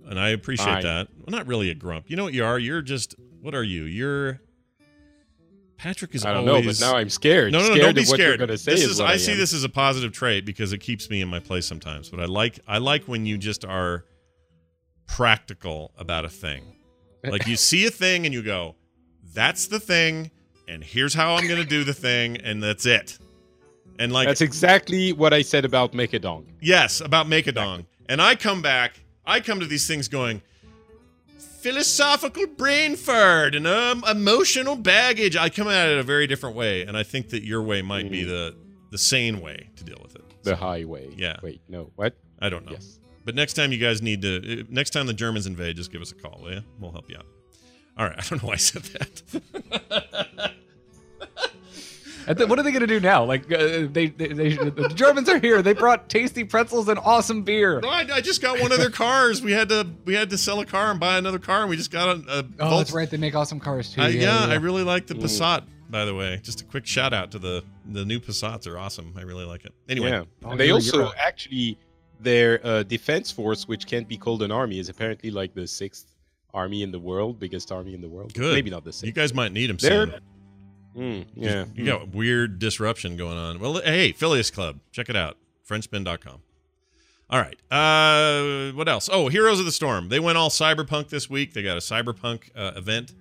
[0.10, 0.84] and I appreciate Fine.
[0.84, 1.08] that.
[1.18, 2.10] Well, not really a grump.
[2.10, 2.60] You know what you are?
[2.60, 3.84] You're just what are you?
[3.84, 4.42] You're
[5.78, 7.54] Patrick is I don't know, but now I'm scared.
[7.54, 8.60] no, no, no, scared don't be of what you're scared.
[8.60, 11.10] say this is, is I I see this as a positive trait because it keeps
[11.10, 12.10] me in my place sometimes.
[12.10, 14.04] But I like I like when you just are
[15.08, 16.76] practical about a thing.
[17.24, 18.76] Like you see a thing and you go,
[19.34, 20.32] "That's the thing,"
[20.68, 23.20] and here's how I'm going to do the thing, and that's it.
[24.00, 26.46] And like That's exactly what I said about Mechadong.
[26.62, 27.86] Yes, about Mechadong.
[28.08, 30.42] And I come back, I come to these things going,
[31.38, 35.36] philosophical brain fart and um, emotional baggage.
[35.36, 38.10] I come at it a very different way, and I think that your way might
[38.10, 38.56] be the
[38.92, 40.24] the sane way to deal with it.
[40.44, 41.14] The highway.
[41.16, 41.38] Yeah.
[41.44, 41.92] Wait, no.
[41.96, 42.16] What?
[42.40, 42.72] I don't know.
[42.72, 43.00] Yes.
[43.24, 46.02] But next time you guys need to, uh, next time the Germans invade, just give
[46.02, 46.62] us a call, will you?
[46.80, 47.26] We'll help you out.
[47.98, 48.18] All right.
[48.18, 50.54] I don't know why I said that.
[52.30, 53.24] And what are they going to do now?
[53.26, 53.58] Like uh,
[53.92, 55.62] they, they, they, the Germans are here.
[55.64, 57.82] They brought tasty pretzels and awesome beer.
[57.82, 59.42] no, I, I just got one of their cars.
[59.42, 61.76] We had to we had to sell a car and buy another car, and we
[61.76, 63.10] just got a, a Oh, Volks- that's right.
[63.10, 64.02] They make awesome cars too.
[64.02, 65.64] I, yeah, yeah, I really like the Passat.
[65.90, 69.12] By the way, just a quick shout out to the the new Passats are awesome.
[69.18, 69.74] I really like it.
[69.90, 70.24] Anyway, Yeah.
[70.46, 71.16] Oh, and they also you're right.
[71.18, 71.80] actually
[72.20, 76.06] their uh, defense force, which can't be called an army, is apparently like the sixth
[76.54, 78.34] army in the world, biggest army in the world.
[78.36, 78.54] Good.
[78.54, 79.08] Maybe not the same.
[79.08, 80.20] You guys might need them They're- soon.
[80.96, 81.66] Mm, yeah.
[81.76, 83.60] You got weird disruption going on.
[83.60, 84.80] Well, hey, Phileas Club.
[84.92, 85.38] Check it out.
[85.68, 86.42] Frenchspin.com.
[87.30, 87.56] All right.
[87.72, 89.08] Uh, what else?
[89.12, 90.10] Oh, Heroes of the Storm.
[90.10, 91.54] They went all cyberpunk this week.
[91.54, 93.14] They got a cyberpunk uh, event.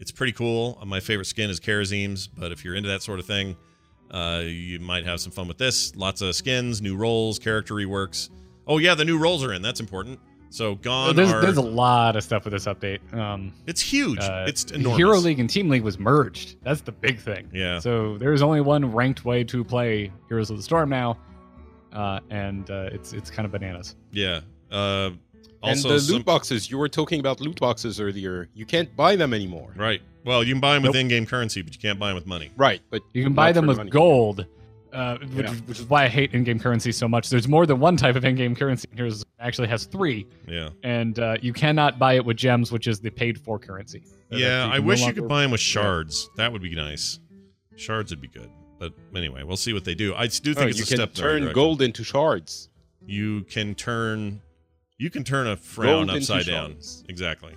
[0.00, 0.76] It's pretty cool.
[0.82, 3.56] Uh, My favorite skin is Kharazim's, but if you're into that sort of thing,
[4.10, 5.94] uh, you might have some fun with this.
[5.94, 8.28] Lots of skins, new roles, character reworks.
[8.66, 9.62] Oh yeah, the new roles are in.
[9.62, 10.18] That's important.
[10.54, 11.40] So gone there's, are.
[11.40, 13.00] there's a lot of stuff with this update.
[13.12, 14.20] Um, it's huge.
[14.20, 14.98] uh, it's enormous.
[14.98, 16.56] Hero League and Team League was merged.
[16.62, 17.50] That's the big thing.
[17.52, 17.80] Yeah.
[17.80, 21.18] So there's only one ranked way to play Heroes of the Storm now,
[21.92, 23.96] uh, and uh, it's it's kind of bananas.
[24.12, 24.40] Yeah.
[24.70, 25.10] Uh,
[25.64, 28.48] And also, the some- loot boxes, you were talking about loot boxes earlier.
[28.54, 29.72] You can't buy them anymore.
[29.76, 30.02] Right.
[30.24, 31.00] Well, you can buy them with Nope.
[31.02, 32.50] in-game currency, but you can't buy them with money.
[32.56, 33.90] Right, but You can buy them with money.
[33.90, 34.46] gold,
[34.94, 35.52] uh, which, Yeah.
[35.52, 37.28] is, which is why I hate in-game currency so much.
[37.28, 38.88] There's more than one type of in-game currency.
[38.94, 40.70] Here's actually has three, Yeah.
[40.82, 44.02] and uh, you cannot buy it with gems, which is the paid-for currency.
[44.30, 44.64] Yeah.
[44.64, 46.30] actually I no wish you could buy them with shards.
[46.36, 47.18] That would be nice.
[47.76, 48.50] Shards would be good.
[48.78, 50.14] But anyway, we'll see what they do.
[50.14, 51.54] I do think oh, it's you a can step in the right turn direction.
[51.54, 52.68] gold into shards.
[53.06, 54.40] You can turn.
[54.98, 56.70] You can turn a frown Gold upside down.
[56.72, 57.04] shards.
[57.08, 57.52] Exactly.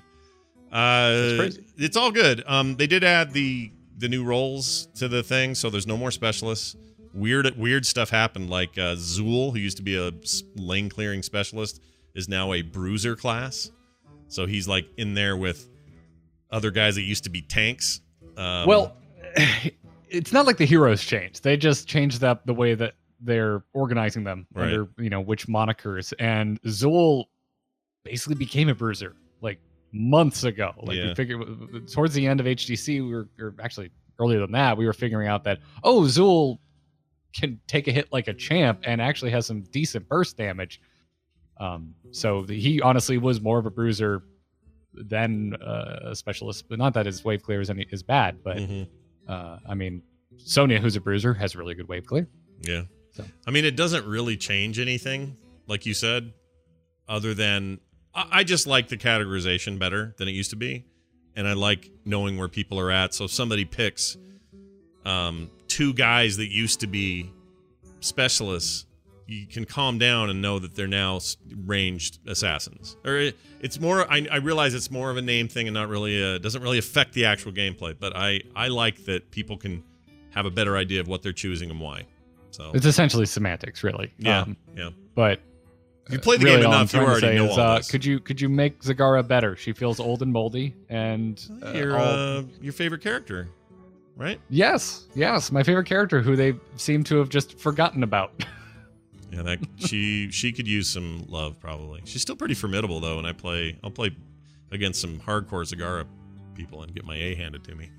[0.72, 1.66] Uh, crazy.
[1.78, 2.44] It's all good.
[2.48, 6.12] Um, they did add the the new roles to the thing, so there's no more
[6.12, 6.76] specialists.
[7.18, 8.50] Weird weird stuff happened.
[8.50, 10.12] Like uh, Xul, who used to be a
[10.56, 11.82] lane clearing specialist,
[12.14, 13.72] is now a bruiser class.
[14.28, 15.68] So he's like in there with
[16.52, 18.02] other guys that used to be tanks.
[18.38, 18.98] Um, well,
[20.10, 21.44] it's not like the heroes changed.
[21.44, 24.66] They just changed up the way that they're organizing them Right.
[24.74, 26.14] under you know which monikers.
[26.20, 27.26] And Xul
[28.04, 29.60] basically became a bruiser like
[29.92, 30.72] months ago.
[30.84, 31.08] Like Yeah.
[31.08, 33.90] we figured towards the end of HGC, we were or actually
[34.20, 36.60] earlier than that, we were figuring out that oh Xul
[37.34, 40.82] can take a hit like a champ and actually has some decent burst damage.
[41.60, 44.24] Um, so the, he honestly was more of a bruiser
[44.94, 48.58] than uh, a specialist, but not that his wave clear is any is bad, but
[48.58, 48.88] mhm.
[49.28, 50.02] uh, I mean,
[50.38, 52.28] Sonya, who's a bruiser, has really good wave clear.
[52.62, 52.84] Yeah.
[53.12, 53.24] So.
[53.46, 56.34] I mean, it doesn't really change anything, like you said,
[57.08, 57.80] other than
[58.14, 60.86] I, I just like the categorization better than it used to be.
[61.36, 63.14] And I like knowing where people are at.
[63.14, 64.18] So if somebody picks
[65.06, 67.32] um, two guys that used to be
[68.00, 68.88] specialists,
[69.28, 71.20] you can calm down and know that they're now
[71.66, 72.98] ranged assassins.
[73.06, 75.88] Or it, it's more, I, I realize it's more of a name thing and not
[75.88, 77.96] really, a, doesn't really affect the actual gameplay.
[78.00, 79.84] But I, I like that people can
[80.32, 82.06] have a better idea of what they're choosing and why.
[82.50, 84.12] So It's essentially semantics, really.
[84.18, 84.90] yeah, Um, yeah.
[85.14, 85.42] but
[86.08, 87.92] If you play the really game enough, you already know is, all uh, this.
[87.92, 89.56] Could you could you make Zagara better?
[89.56, 93.50] She feels old and moldy, and uh, your uh, your favorite character,
[94.18, 94.40] right?
[94.50, 98.32] yes, yes, my favorite character, who they seem to have just forgotten about.
[99.30, 102.02] Yeah, that she she could use some love probably.
[102.06, 104.16] She's still pretty formidable though, and I play I'll play
[104.72, 106.06] against some hardcore Zagara
[106.56, 107.92] people and get my A handed to me.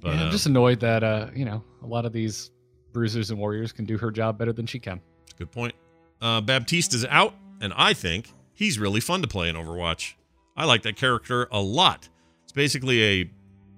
[0.00, 2.50] But Yeah, I'm uh, just annoyed that uh, you know a lot of these
[2.92, 5.00] bruisers and warriors can do her job better than she can.
[5.38, 5.74] good point.
[6.20, 10.14] Uh, Baptiste is out, and I think he's really fun to play in Overwatch.
[10.56, 12.08] I like that character a lot.
[12.42, 13.30] It's basically a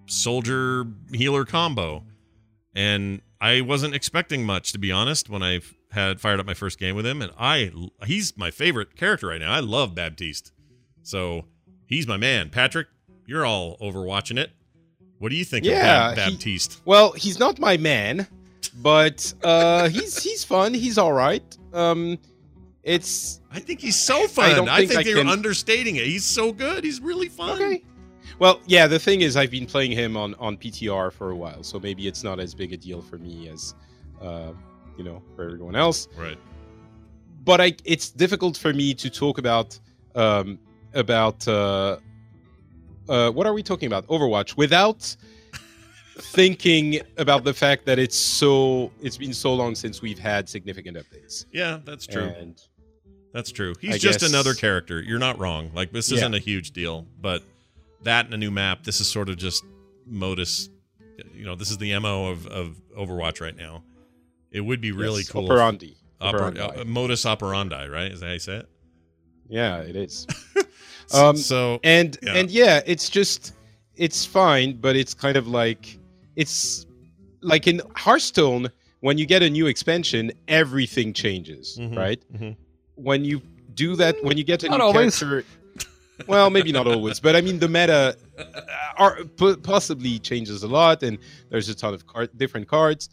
[0.06, 2.04] soldier healer combo,
[2.74, 5.60] and I wasn't expecting much to be honest when I
[5.92, 7.70] had fired up my first game with him, and I
[8.06, 9.52] he's my favorite character right now.
[9.52, 10.52] I love Baptiste,
[11.02, 11.44] so
[11.86, 12.50] he's my man.
[12.50, 12.88] Patrick,
[13.26, 14.50] you're all overwatching it.
[15.18, 16.80] What do you think Yeah, of Bap- he- Baptiste?
[16.84, 18.26] Well, he's not my man,
[18.82, 20.74] but uh, he's he's fun.
[20.74, 21.42] He's all right.
[21.72, 22.18] Um,
[22.82, 24.54] it's I think he's so fun.
[24.56, 26.04] don't I think think, I they're can- understating it.
[26.06, 26.84] He's so good.
[26.84, 27.52] He's really fun.
[27.62, 27.82] okay.
[28.38, 28.86] Well, yeah.
[28.86, 32.06] The thing is, I've been playing him on on PTR for a while, so maybe
[32.08, 33.74] it's not as big a deal for me as,
[34.20, 34.52] uh,
[34.98, 36.08] you know, for everyone else.
[36.16, 36.38] Right.
[37.44, 39.78] But I, it's difficult for me to talk about
[40.14, 40.58] um,
[40.94, 41.98] about uh,
[43.08, 44.06] uh, what are we talking about?
[44.08, 45.14] Overwatch without
[46.18, 50.96] thinking about the fact that it's so it's been so long since we've had significant
[50.96, 51.44] updates.
[51.52, 52.22] Yeah, that's true.
[52.38, 52.60] And
[53.32, 53.74] That's true.
[53.80, 55.02] He's I just guess- another character.
[55.02, 55.70] You're not wrong.
[55.74, 56.18] Like this Yeah.
[56.18, 57.42] isn't a huge deal, but
[58.04, 59.64] that and a new map, this is sort of just
[60.06, 60.68] modus.
[61.34, 63.82] You know, this is the mo of, of Overwatch right now.
[64.50, 65.44] It would be really yes, cool.
[65.44, 65.96] if- Operandi.
[66.20, 66.60] oper- Operandi.
[66.60, 68.10] uh, modus operandi, right?
[68.12, 68.68] Is that how you say it?
[69.48, 70.26] yeah, it is.
[70.56, 72.32] S- Um, so and Yeah.
[72.34, 73.52] and yeah it's just
[73.94, 75.98] it's fine but it's kind of like
[76.34, 76.86] it's
[77.42, 82.56] like in hearthstone when you get a new expansion everything changes Mhm, right mhm.
[82.94, 83.42] when you
[83.74, 85.18] do that when you get a Not new always.
[85.18, 85.44] character
[86.26, 88.60] well maybe not always but i mean the meta uh,
[88.96, 89.18] are
[89.62, 91.18] possibly changes a lot and
[91.50, 93.08] there's a ton of card, different cards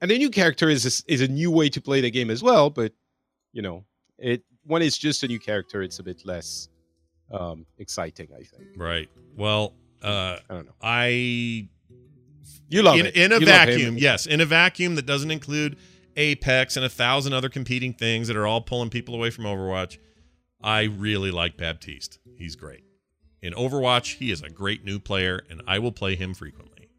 [0.00, 2.42] and the new character is a, is a new way to play the game as
[2.42, 2.92] well but
[3.52, 3.84] you know
[4.18, 6.68] it when it's just a new character it's a bit less
[7.32, 8.28] um, exciting.
[8.34, 8.68] I think.
[8.76, 9.08] Right.
[9.36, 10.74] Well, uh, I don't know.
[10.82, 11.68] I
[12.68, 15.76] You love in, it in a You vacuum, yes, in a vacuum that doesn't include
[16.16, 19.98] Apex and a thousand other competing things that are all pulling people away from Overwatch.
[20.62, 22.18] I really like Baptiste.
[22.36, 22.84] He's great.
[23.42, 26.90] In Overwatch, he is a great new player, and I will play him frequently.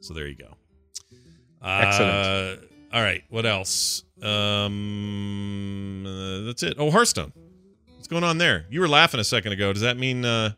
[0.00, 0.56] So there you go.
[1.62, 2.12] Excellent.
[2.12, 2.56] Uh,
[2.92, 3.24] all right.
[3.30, 4.04] What else?
[4.22, 6.76] Um, uh, that's it.
[6.78, 7.32] Oh, Hearthstone.
[7.96, 8.66] What's going on there?
[8.68, 9.72] You were laughing a second ago.
[9.72, 10.26] Does that mean?
[10.26, 10.52] Uh,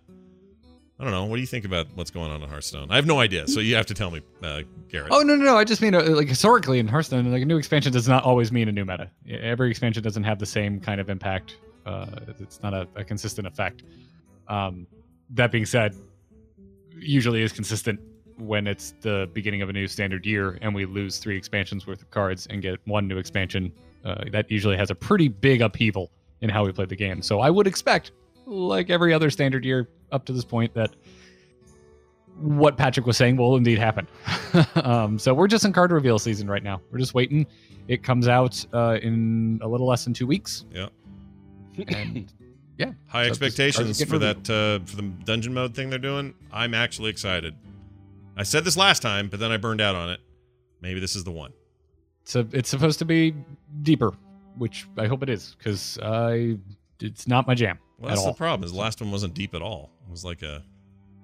[0.98, 1.26] I don't know.
[1.26, 2.90] What do you think about what's going on in Hearthstone?
[2.90, 3.46] I have no idea.
[3.46, 5.12] So you have to tell me, uh, Garrett.
[5.12, 5.56] Oh no, no, no!
[5.56, 8.50] I just mean uh, like historically in Hearthstone, like a new expansion does not always
[8.50, 9.10] mean a new meta.
[9.28, 11.56] Every expansion doesn't have the same kind of impact.
[11.86, 12.06] Uh,
[12.40, 13.84] it's not a, a consistent effect.
[14.48, 14.86] Um,
[15.30, 15.94] that being said,
[16.98, 18.00] usually is consistent
[18.38, 22.02] when it's the beginning of a new standard year and we lose three expansions worth
[22.02, 23.72] of cards and get one new expansion.
[24.04, 26.10] Uh, that usually has a pretty big upheaval
[26.42, 27.22] in how we play the game.
[27.22, 28.12] So I would expect,
[28.46, 30.94] like every other standard year up to this point, that
[32.38, 34.06] what Patrick was saying will indeed happen.
[34.76, 36.80] um, so we're just in card reveal season right now.
[36.90, 37.46] We're just waiting.
[37.88, 40.66] It comes out uh, in a little less than two weeks.
[40.72, 40.88] Yeah.
[41.88, 42.32] And
[42.78, 46.34] yeah, High So expectations for get that uh, for the dungeon mode thing they're doing.
[46.52, 47.54] I'm actually excited.
[48.36, 50.20] I said this last time, but then I burned out on it.
[50.82, 51.52] Maybe this is the one.
[52.24, 53.34] so it's supposed to be
[53.82, 54.12] deeper,
[54.58, 56.58] which I hope it is because I
[57.00, 58.28] it's not my jam Well, that's all.
[58.28, 58.64] the problem.
[58.64, 59.90] Is the last one wasn't deep at all.
[60.06, 60.62] It was like a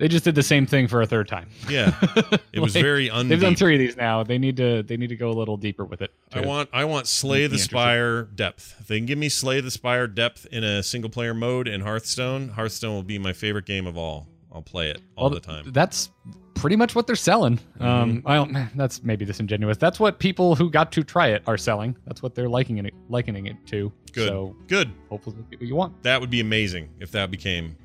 [0.03, 1.49] They just did the same thing for a third time.
[1.71, 1.95] yeah.
[2.53, 4.25] It was Like, very They've done three of these now.
[4.25, 6.13] They need to they need to go a little deeper with it.
[6.33, 7.57] I want I want Slay the.
[7.57, 8.75] Spire depth.
[8.81, 11.83] If they can give me Slay the Spire depth in a single player mode in
[11.83, 14.27] Hearthstone, Hearthstone will be my favorite game of all.
[14.53, 15.63] I'll play it all Well, the time.
[15.67, 15.73] Mm-hmm.
[15.73, 16.11] That's
[16.55, 17.61] pretty much what they're selling.
[17.79, 19.77] Um, I don't, that's maybe disingenuous.
[19.77, 21.97] That's what people who got to try it are selling.
[22.07, 23.93] That's what they're liking it, likening it to.
[24.13, 24.29] Good.
[24.29, 24.91] So Good.
[25.09, 26.03] hopefully get what you want.
[26.03, 27.77] That would be amazing if that became,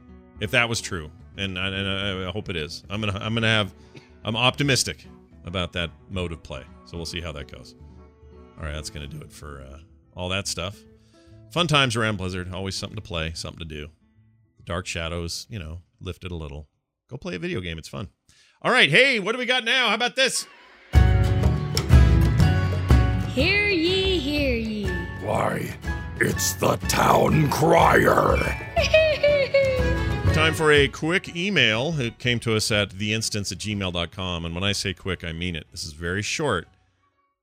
[0.42, 1.88] if that was true, and and, and
[2.26, 2.84] I, I hope it is.
[2.90, 3.74] I'm gonna I'm gonna have,
[4.24, 5.06] I'm optimistic
[5.46, 6.64] about that mode of play.
[6.86, 7.76] So we'll see how that goes.
[8.58, 9.80] All right, that's gonna do it for uh,
[10.16, 10.78] all that stuff.
[11.52, 12.54] Fun times around Blizzard.
[12.54, 13.90] Always something to play, something to do.
[14.66, 16.68] Dark Shadows, you know, lifted a little.
[17.10, 17.78] Go play a video game.
[17.78, 18.10] It's fun.
[18.62, 19.88] All right, hey, what do we got now?
[19.90, 20.46] How about this?
[23.34, 24.88] Hear ye, hear ye.
[25.24, 25.78] Why,
[26.20, 28.67] it's the town crier.
[30.38, 32.00] Time for a quick email.
[32.00, 34.46] It came to us at theinstance at gmail.com.
[34.46, 35.66] And when I say quick, I mean it.
[35.72, 36.68] This is very short,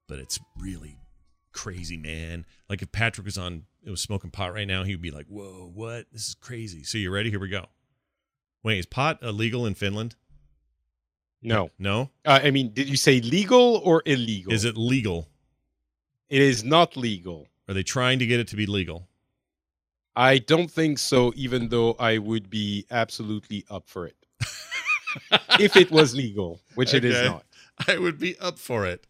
[0.08, 0.96] but it's really
[1.52, 2.46] crazy, man.
[2.68, 5.26] Like if Patrick was on, it was smoking pot right now, he would be like,
[5.26, 6.06] whoa, what?
[6.12, 6.84] This is crazy.
[6.84, 7.30] So you ready?
[7.30, 7.66] Here we go.
[8.62, 10.14] Wait, is pot illegal in Finland?
[11.42, 12.10] No, No?
[12.24, 14.52] uh, I mean, did you say legal or illegal?
[14.52, 15.28] Is it legal?
[16.28, 17.48] It is not legal.
[17.68, 19.08] Are they trying to get it to be legal?
[20.16, 21.32] I don't think so.
[21.36, 24.16] Even though I would be absolutely up for it
[25.60, 27.44] if it was legal, which it is not.
[27.88, 29.06] I would be up for it.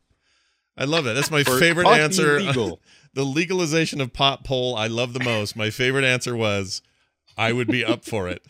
[0.77, 1.13] I love that.
[1.13, 2.41] That's my For favorite answer.
[2.41, 2.81] Legal.
[3.13, 5.57] the legalization of pot poll I love the most.
[5.57, 6.83] My favorite answer was
[7.37, 8.43] I would be up for it.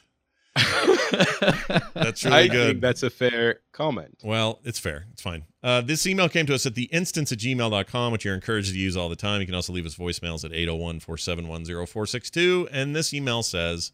[0.57, 2.67] That's really I good.
[2.69, 4.19] think that's a fair comment.
[4.23, 5.07] Well, it's fair.
[5.13, 5.45] It's fine.
[5.63, 8.79] Uh, this email came to us at the instance at gmail.com, which you're encouraged to
[8.79, 9.41] use all the time.
[9.41, 12.69] You can also leave us voicemails at 801 471 0462.
[12.71, 13.93] And this email says,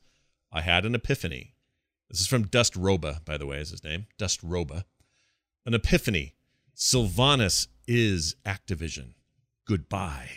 [0.52, 1.54] I had an epiphany.
[2.10, 4.06] This is from Dust Roba, by the way, is his name.
[4.18, 4.84] Dust Roba.
[5.64, 6.34] An epiphany.
[6.76, 9.14] Sylvanas is Activision.
[9.66, 10.30] Goodbye.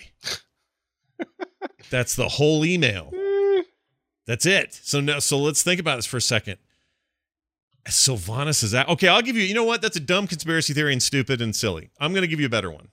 [1.89, 3.11] That's the whole email.
[4.25, 4.73] That's it.
[4.73, 6.57] So no, so let's think about this for a second.
[7.87, 9.09] Sylvanas is that okay?
[9.09, 9.43] I'll give you.
[9.43, 9.81] You know what?
[9.81, 11.89] That's a dumb conspiracy theory and stupid and silly.
[11.99, 12.89] I'm going to give you a better one.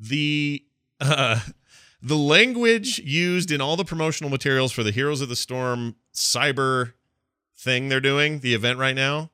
[0.00, 0.64] The
[1.00, 1.40] uh,
[2.02, 6.94] the language used in all the promotional materials for the Heroes of the Storm cyber
[7.56, 9.30] thing they're doing, the event right now,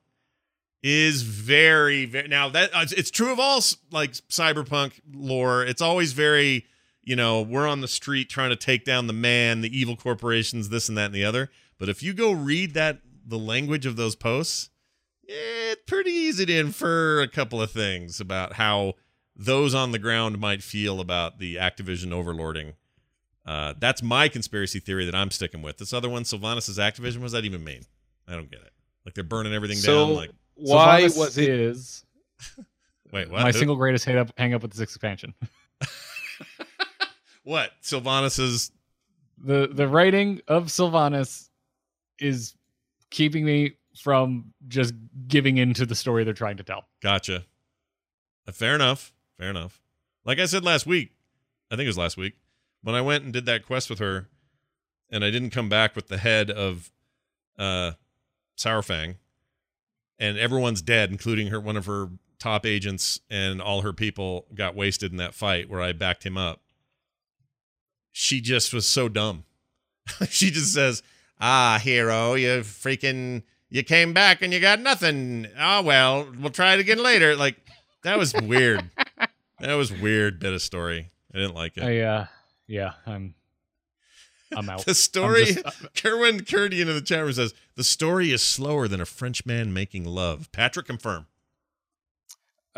[0.83, 2.27] is very very.
[2.27, 3.61] Now that uh, it's true of all
[3.91, 5.63] like cyberpunk lore.
[5.63, 6.67] It's always very
[7.07, 10.67] you know, we're on the street trying to take down the man, the evil corporations,
[10.69, 11.49] this and that and the other.
[11.79, 14.69] But if you go read that, the language of those posts,
[15.23, 18.93] it's pretty easy to infer a couple of things about how
[19.35, 22.73] those on the ground might feel about the Activision overlording.
[23.45, 25.77] Uh, that's my conspiracy theory that I'm sticking with.
[25.77, 27.17] This other one, Sylvanas is Activision.
[27.17, 27.83] What does that even mean?
[28.27, 28.73] I don't get it.
[29.05, 30.15] Like they're burning everything So down.
[30.15, 31.49] Like, why Sylvanas was it?
[31.49, 32.03] Is
[33.13, 33.41] wait, what?
[33.43, 35.33] my Who- single greatest hang up hang up with this expansion.
[37.47, 37.71] what?
[37.81, 38.71] Sylvanas is
[39.37, 41.49] the the writing of Sylvanas
[42.19, 42.55] is
[43.09, 44.93] keeping me from just
[45.27, 46.85] giving into the story they're trying to tell.
[47.01, 47.45] Gotcha.
[48.47, 49.13] Uh, Fair enough.
[49.37, 49.81] Fair enough.
[50.25, 51.13] Like I said last week,
[51.71, 52.33] I think it was last week,
[52.81, 54.27] when I went and did that quest with her,
[55.09, 56.91] and I didn't come back with the head of
[57.57, 57.93] uh,
[58.57, 59.15] Saurfang,
[60.19, 64.75] and everyone's dead, including her one of her top agents and all her people got
[64.75, 66.61] wasted in that fight where I backed him up.
[68.19, 69.43] She just was so dumb.
[70.29, 71.03] she just says,
[71.39, 75.45] "Ah, hero, you freaking you came back and you got nothing.
[75.55, 77.57] Oh well, we'll try it again later." Like
[78.01, 78.89] that was weird.
[79.59, 81.11] that was weird bit of story.
[81.31, 81.83] I didn't like it.
[81.83, 82.25] I, uh,
[82.65, 83.35] yeah, I'm,
[84.51, 84.83] I'm out.
[84.85, 88.87] The story, I'm just- Kerwin Curdian in the chat room says, the story is slower
[88.87, 90.51] than a French man making love.
[90.51, 91.27] Patrick, confirm.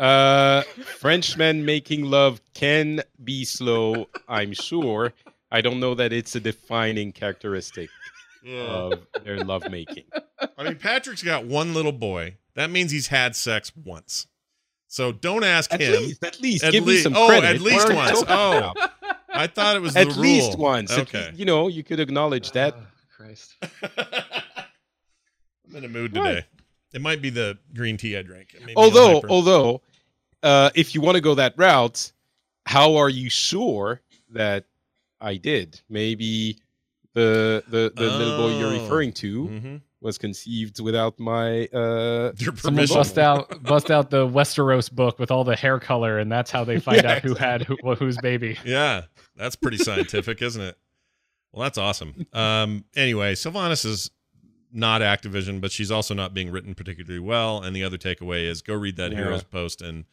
[0.00, 0.62] Uh,
[0.98, 5.12] Frenchmen making love can be slow, I'm sure.
[5.52, 7.90] I don't know that it's a defining characteristic
[8.48, 10.04] of their lovemaking.
[10.56, 12.36] I mean, Patrick's got one little boy.
[12.54, 14.26] That means he's had sex once.
[14.88, 15.92] So don't ask At him.
[15.92, 17.56] least, at least, At give me lea- some oh, credit.
[17.56, 18.24] at least What are you once.
[18.28, 18.72] Oh.
[19.32, 20.62] I thought it was at the least rule.
[20.64, 20.90] once.
[20.96, 21.26] Okay.
[21.28, 22.74] least, you know, you could acknowledge that.
[22.76, 22.82] Oh,
[23.16, 23.54] Christ.
[25.68, 26.24] I'm in a mood What?
[26.26, 26.46] today.
[26.92, 28.54] It might be the green tea I drank.
[28.54, 29.80] It although, although,
[30.42, 32.12] uh, if you want to go that route,
[32.66, 34.64] how are you sure that
[35.20, 35.80] I did?
[35.88, 36.58] Maybe
[37.14, 38.82] the the, the little boy you're Oh.
[38.82, 39.80] referring to Mhm.
[40.00, 42.96] was conceived without my uh, Your permission.
[42.96, 46.64] bust out bust out the Westeros book with all the hair color, and that's how
[46.64, 48.56] they find Yeah, out who had who, whose baby.
[48.64, 49.02] Yeah,
[49.36, 50.76] that's pretty scientific, isn't it?
[51.52, 52.26] Well, that's awesome.
[52.32, 54.10] Um, anyway, Sylvanas is
[54.72, 57.60] not Activision, but she's also not being written particularly well.
[57.60, 59.18] And the other takeaway is go read that Yeah.
[59.18, 60.04] Heroes post, and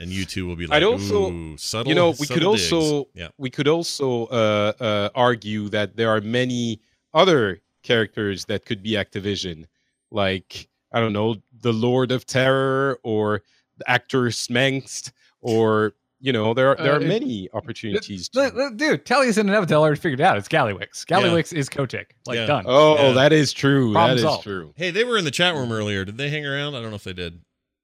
[0.00, 1.88] and you two will be like, I'd also- Ooh, subtle.
[1.88, 6.08] you know, we subtle could also- yeah, we could also uh, uh, argue that there
[6.10, 6.80] are many
[7.14, 9.66] other characters that could be Activision,
[10.10, 13.42] like I don't know, the Lord of Terror or
[13.78, 18.28] the actor Smengst, or you know, there are there Uh, are it- many opportunities.
[18.34, 20.36] Look, to- look, Dude, Tallius and Inevitable already figured it out.
[20.36, 21.06] It's Gallywix.
[21.06, 22.14] Gallywix is Kotick.
[22.26, 22.46] Like Yeah.
[22.46, 22.64] done.
[22.66, 23.12] Oh, Yeah.
[23.12, 23.92] that is true.
[23.92, 24.42] Problem that is solved.
[24.42, 24.74] true.
[24.76, 26.04] Hey, they were in the chat room earlier.
[26.04, 26.74] Did they hang around?
[26.74, 27.40] I don't know if they did.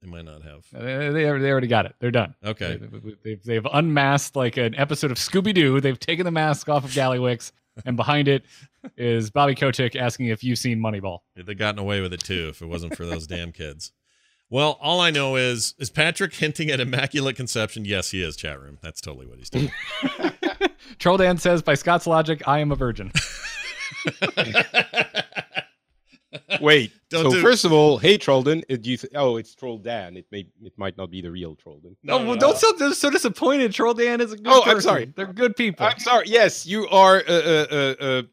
[0.07, 0.64] They might not have.
[0.72, 1.96] They, they, already got it.
[1.98, 2.34] They're done.
[2.44, 2.78] Okay.
[2.80, 5.80] They, they've, they've unmasked like an episode of Scooby Doo.
[5.80, 7.50] They've taken the mask off of Gallywix,
[7.84, 8.44] and behind it
[8.96, 11.20] is Bobby Kotick asking if you've seen Moneyball.
[11.34, 13.92] They'd have gotten away with it too if it wasn't for those damn kids.
[14.48, 17.84] Well, all I know is is Patrick hinting at immaculate conception?
[17.84, 18.36] Yes, he is.
[18.36, 18.78] Chat room.
[18.80, 19.72] That's totally what he's doing.
[21.00, 23.11] Troll Dan says, by Scott's logic, I am a virgin.
[26.61, 26.93] Wait.
[27.11, 30.16] Don't so do- first of all, hey Trollden, do you th- oh it's Troll Dan.
[30.16, 31.97] It may it might not be the real Trollden.
[32.03, 32.41] No, oh, no, well, no.
[32.41, 33.72] don't sound so disappointed.
[33.72, 35.12] Troll Dan is a good Oh, I'm sorry.
[35.16, 35.87] They're good people.
[35.87, 36.26] I'm sorry.
[36.28, 38.24] Yes, you are a, a, a, a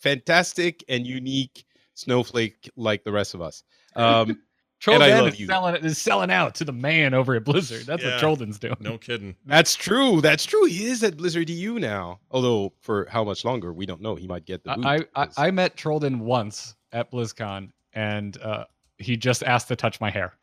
[0.00, 3.62] fantastic and unique snowflake like the rest of us.
[3.96, 4.40] Um,
[4.80, 5.46] Troll and I Dan love is you.
[5.46, 7.84] selling, is selling out to the man over at Blizzard.
[7.84, 8.12] That's Yeah.
[8.14, 8.76] what Trollden's doing.
[8.80, 9.36] No kidding.
[9.44, 10.22] that's true.
[10.22, 10.64] That's true.
[10.64, 12.20] He is at Blizzard EU now.
[12.30, 14.14] Although for how much longer, we don't know.
[14.14, 14.86] He might get the boot.
[14.86, 18.64] I, I, I met Trollden once at BlizzCon, and uh,
[18.98, 20.34] he just asked to touch my hair.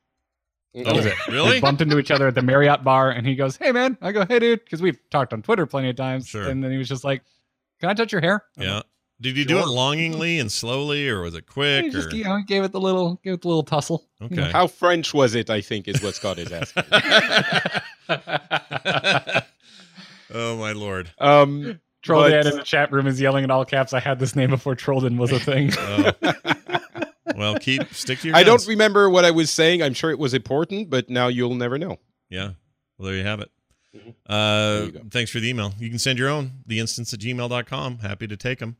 [0.73, 1.27] That was Oh, it.
[1.29, 1.51] really?
[1.55, 4.11] We bumped into each other at the Marriott bar, and he goes, "Hey, man." I
[4.11, 6.27] go, "Hey, dude," because we've talked on Twitter plenty of times.
[6.27, 6.47] Sure.
[6.47, 7.23] And then he was just like,
[7.79, 8.75] "Can I touch your hair?" I'm Yeah.
[8.75, 8.85] like,
[9.19, 11.91] Did you do it longingly and slowly, or was it He quick?
[11.91, 12.15] just Or...
[12.15, 14.07] you know, gave it the little, gave it the little tussle.
[14.21, 14.43] you know.
[14.43, 14.51] Okay.
[14.51, 15.49] How French was it?
[15.49, 16.83] I think is what Scott is asking.
[20.33, 21.09] oh my lord.
[21.17, 23.93] Um, Troll But- Dan in the chat room is yelling in all caps.
[23.93, 25.72] I had this name before Trollden was a thing.
[27.30, 27.36] Oh.
[27.36, 28.36] well, keep stick to your.
[28.38, 29.84] I don't remember what I was saying.
[29.84, 31.97] I'm sure it was important, but now you'll never know.
[32.30, 32.51] Yeah.
[32.97, 33.51] Well, there you have it.
[33.95, 34.14] Mhm.
[34.26, 35.74] Uh, you thanks for the email.
[35.78, 37.99] You can send your own, theinstance at gmail.com.
[37.99, 38.78] Happy to take them.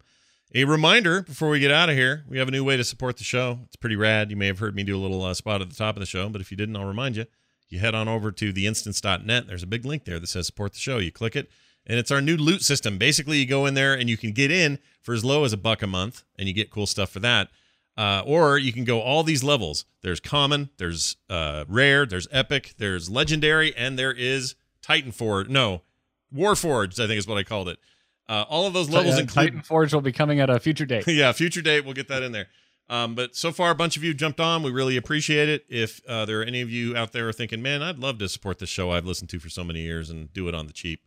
[0.56, 3.18] A reminder before we get out of here, we have a new way to support
[3.18, 3.60] the show.
[3.66, 4.32] It's pretty rad.
[4.32, 6.06] You may have heard me do a little uh, spot at the top of the
[6.06, 7.26] show, but if you didn't, I'll remind you.
[7.70, 9.46] You head on over to theinstance.net.
[9.48, 11.00] There's a big link there that says support the show.
[11.00, 11.50] You click it,
[11.88, 12.98] and it's our new loot system.
[13.00, 15.58] Basically, you go in there and you can get in for as low as a
[15.58, 17.50] buck a month, and you get cool stuff for that.
[17.98, 19.86] Uh, or you can go all these levels.
[20.04, 25.50] There's common, there's uh, rare, there's epic, there's legendary, and there is Titan Forge.
[25.50, 25.82] No,
[26.36, 27.80] Warforged, I think is what I called it.
[28.30, 30.86] Uh, all of those levels Uh, include Titan Forge will be coming at a future
[30.86, 31.06] date.
[31.08, 31.86] yeah, future date.
[31.86, 32.48] We'll get that in there.
[32.90, 34.64] Um, but so far, a bunch of you jumped on.
[34.64, 35.66] We really appreciate it.
[35.68, 38.60] If uh, there are any of you out there thinking, man, I'd love to support
[38.60, 41.02] this show I've listened to for so many years and do it on the cheap,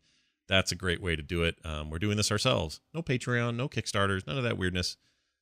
[0.51, 1.57] that's a great way to do it.
[1.64, 2.80] Um, we're doing this ourselves.
[2.92, 4.96] No Patreon, no Kickstarters, none of that weirdness.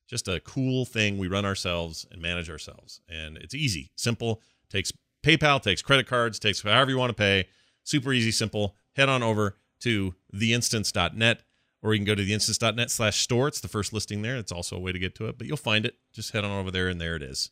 [0.07, 3.01] Just a cool thing we run ourselves and manage ourselves.
[3.09, 4.41] And it's easy, simple.
[4.69, 4.93] Takes
[5.23, 7.47] PayPal, takes credit cards, takes however you want to pay.
[7.83, 8.75] Super easy, simple.
[8.95, 11.41] Head on over to theinstance.net
[11.81, 13.47] or you can go to theinstance.net slash store.
[13.47, 14.35] It's the first listing there.
[14.37, 15.95] It's also a way to get to it, but you'll find it.
[16.13, 17.51] Just head on over there, and there it is.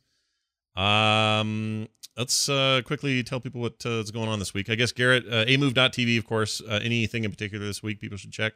[0.76, 1.88] Um,
[2.18, 4.70] let's uh, quickly tell people what uh, is going on this week.
[4.70, 6.62] I guess Garrett, uh, amove.tv, of course.
[6.62, 8.54] Uh, anything in particular this week people should check?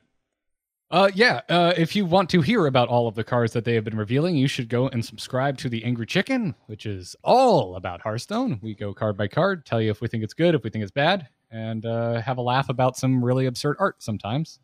[0.89, 1.39] Uh, yeah.
[1.47, 3.95] Uh, if you want to hear about all of the cards that they have been
[3.97, 8.59] revealing, you should go and subscribe to the Angry Chicken, which is all about Hearthstone.
[8.61, 10.83] We go card by card, tell you if we think it's good, if we think
[10.83, 14.59] it's bad, and uh, have a laugh about some really absurd art sometimes.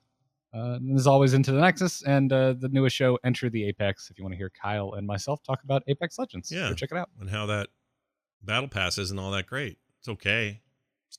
[0.53, 4.09] Uh, and as always, into the Nexus and uh, the newest show, Enter the Apex.
[4.09, 6.67] If you want to hear Kyle and myself talk about Apex Legends, Yeah.
[6.69, 7.09] go check it out.
[7.21, 7.67] And how that
[8.47, 9.77] battle pass isn't all that great.
[9.99, 10.61] It's okay.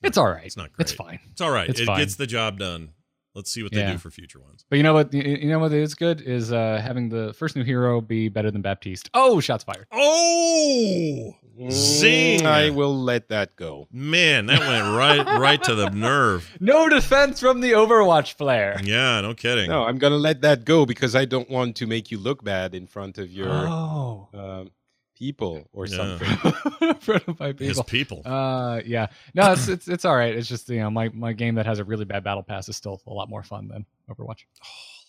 [0.03, 0.45] It's all right.
[0.45, 0.83] It's not great.
[0.85, 1.19] It's fine.
[1.31, 1.69] It's all right.
[1.69, 1.99] It's it fine.
[1.99, 2.91] gets the job done.
[3.35, 3.91] Let's see what they Yeah.
[3.93, 4.65] do for future ones.
[4.69, 5.13] But you know what?
[5.13, 8.49] You you know what is good is uh, having the first new hero be better
[8.51, 9.09] than Baptiste.
[9.13, 9.85] Oh, shots fired.
[9.91, 11.35] Oh
[11.69, 12.39] Zing!
[12.41, 13.87] Mm, I will let that go.
[13.91, 16.49] man, that went right right to the nerve.
[16.61, 18.79] No defense from the Overwatch player.
[18.83, 19.69] Yeah, no kidding.
[19.69, 22.73] No, I'm gonna let that go because I don't want to make you look bad
[22.73, 24.71] in front of your Oh, um,
[25.19, 26.17] people or Yeah.
[26.17, 26.53] something.
[26.89, 27.83] in front of my His people.
[27.83, 28.21] people.
[28.25, 29.07] Uh, yeah.
[29.35, 30.33] No, it's, it's it's all right.
[30.35, 32.75] It's just you know my my game that has a really bad battle pass is
[32.77, 34.45] still a lot more fun than Overwatch.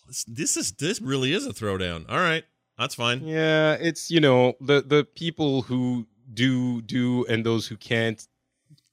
[0.07, 2.05] this, this is this really is a throwdown.
[2.09, 2.43] All right,
[2.77, 3.25] that's fine.
[3.25, 8.25] Yeah, it's you know the the people who do do and those who can't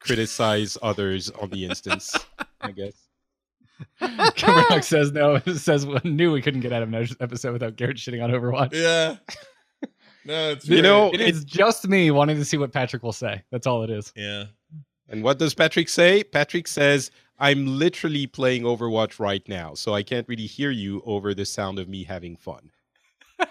[0.00, 2.16] criticize others on the instance.
[2.60, 2.92] I guess.
[4.00, 5.38] Kimbernock says no.
[5.40, 8.72] Says says knew we couldn't get out of an episode without Garrett shitting on Overwatch.
[8.72, 9.16] Yeah.
[10.28, 13.42] No, it's You know, it is just me wanting to see what Patrick will say.
[13.50, 14.12] That's all it is.
[14.14, 14.44] Yeah.
[15.08, 16.22] And what does Patrick say?
[16.22, 21.32] Patrick says, "I'm literally playing Overwatch right now, so I can't really hear you over
[21.34, 22.70] the sound of me having fun."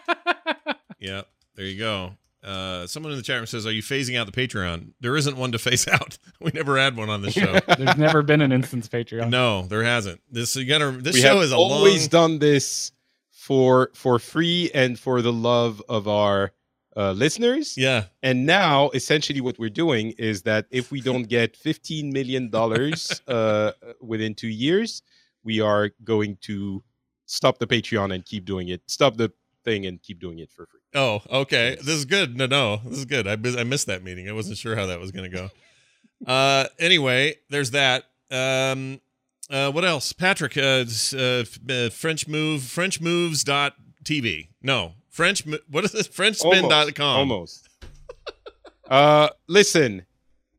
[0.99, 1.21] Yeah.
[1.55, 2.13] There you go.
[2.43, 5.37] Uh, someone in the chat room says, "Are you phasing out the Patreon?" There isn't
[5.37, 6.17] one to phase out.
[6.39, 7.59] We never had one on the show.
[7.77, 9.29] There's never been an instance Patreon.
[9.29, 10.21] no, there hasn't.
[10.31, 10.91] This you gotta.
[10.91, 12.29] This we show have is a always long.
[12.31, 12.91] done this
[13.31, 16.51] for for free and for the love of our
[16.97, 17.77] uh, listeners.
[17.77, 18.05] Yeah.
[18.23, 23.21] And now, essentially, what we're doing is that if we don't get fifteen million dollars
[23.27, 23.71] uh,
[24.01, 25.03] within two years,
[25.43, 26.83] we are going to
[27.27, 28.81] stop the Patreon and keep doing it.
[28.87, 29.31] Stop the
[29.63, 30.79] thing and keep doing it for free.
[30.95, 31.75] Oh, okay.
[31.75, 32.35] This is good.
[32.35, 33.27] No, no, this is good.
[33.27, 34.27] I I missed that meeting.
[34.27, 35.49] I wasn't sure how that was going to go.
[36.25, 38.05] Uh, anyway, there's that.
[38.31, 38.99] Um,
[39.49, 40.11] uh, what else?
[40.13, 44.49] Patrick, uh, uh, uh, French move, French moves dot TV.
[44.61, 45.43] No, French.
[45.69, 46.07] What is this?
[46.07, 47.17] Frenchspin.com.
[47.17, 47.67] Almost.
[48.89, 50.05] uh, listen,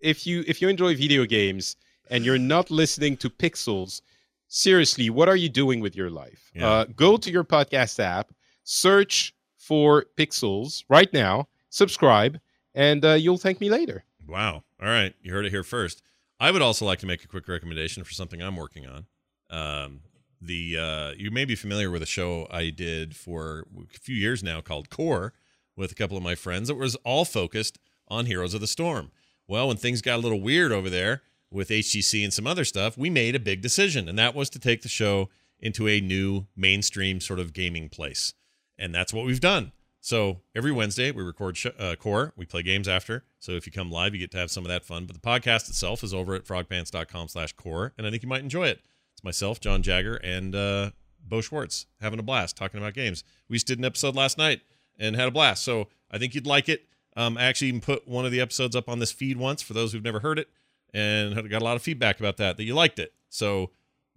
[0.00, 1.76] if you if you enjoy video games
[2.10, 4.02] and you're not listening to Pixels,
[4.48, 6.50] seriously, what are you doing with your life?
[6.54, 6.68] Yeah.
[6.68, 8.32] Uh, go to your podcast app,
[8.64, 12.40] search for Pixels right now, subscribe,
[12.74, 14.04] and uh, you'll thank me later.
[14.26, 14.64] Wow.
[14.82, 15.14] All right.
[15.22, 16.02] You heard it here first.
[16.40, 19.06] I would also like to make a quick recommendation for something I'm working on.
[19.50, 20.00] Um,
[20.40, 24.42] the uh, you may be familiar with a show I did for a few years
[24.42, 25.32] now called Core
[25.76, 27.78] with a couple of my friends It was all focused
[28.08, 29.10] on Heroes of the Storm.
[29.46, 32.98] Well, when things got a little weird over there with HGC and some other stuff,
[32.98, 35.30] we made a big decision, and that was to take the show
[35.60, 38.34] into a new mainstream sort of gaming place.
[38.78, 39.72] And that's what we've done.
[40.00, 42.32] So every Wednesday we record sh- uh, core.
[42.36, 43.24] We play games after.
[43.40, 45.06] So if you come live, you get to have some of that fun.
[45.06, 47.92] But the podcast itself is over at frogpants.com slash core.
[47.98, 48.80] And I think you might enjoy it.
[49.18, 50.90] It's myself, John Jagger, and uh,
[51.20, 53.24] Bo Schwartz having a blast talking about games.
[53.48, 54.60] We just did an episode last night
[54.96, 55.64] and had a blast.
[55.64, 56.86] So I think you'd like it.
[57.16, 59.72] Um, I actually even put one of the episodes up on this feed once for
[59.72, 60.46] those who've never heard it
[60.94, 63.12] and got a lot of feedback about that, that you liked it.
[63.28, 63.72] So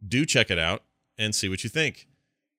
[0.07, 0.83] do check it out
[1.17, 2.07] and see what you think.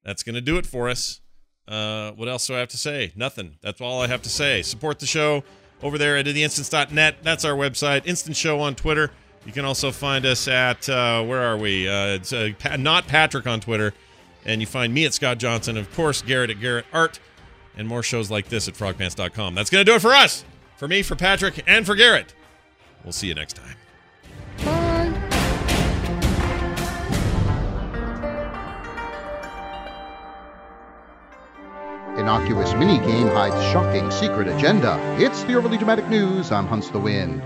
[0.02, 1.20] That's going to do it for us.
[1.68, 3.12] Uh, what else do I have to say?
[3.14, 3.58] Nothing.
[3.62, 4.62] That's all I have to say.
[4.62, 5.44] Support the show
[5.80, 7.18] over there at theinstance.net.
[7.22, 8.04] That's our website.
[8.04, 9.12] Instant Show on Twitter.
[9.44, 11.88] You can also find us at uh, where are we?
[11.88, 13.92] Uh, it's uh, not Patrick on Twitter,
[14.44, 15.76] and you find me at Scott Johnson.
[15.76, 17.18] Of course, Garrett at Garrett Art,
[17.76, 19.54] and more shows like this at frogpants.com.
[19.54, 20.44] That's gonna do it for us.
[20.76, 22.34] For me, for Patrick, and for Garrett.
[23.04, 23.76] We'll see you next time.
[32.16, 34.98] Innocuous minigame hides shocking secret agenda.
[35.18, 36.52] It's the overly dramatic news.
[36.52, 37.42] I'm Hunts the Wind.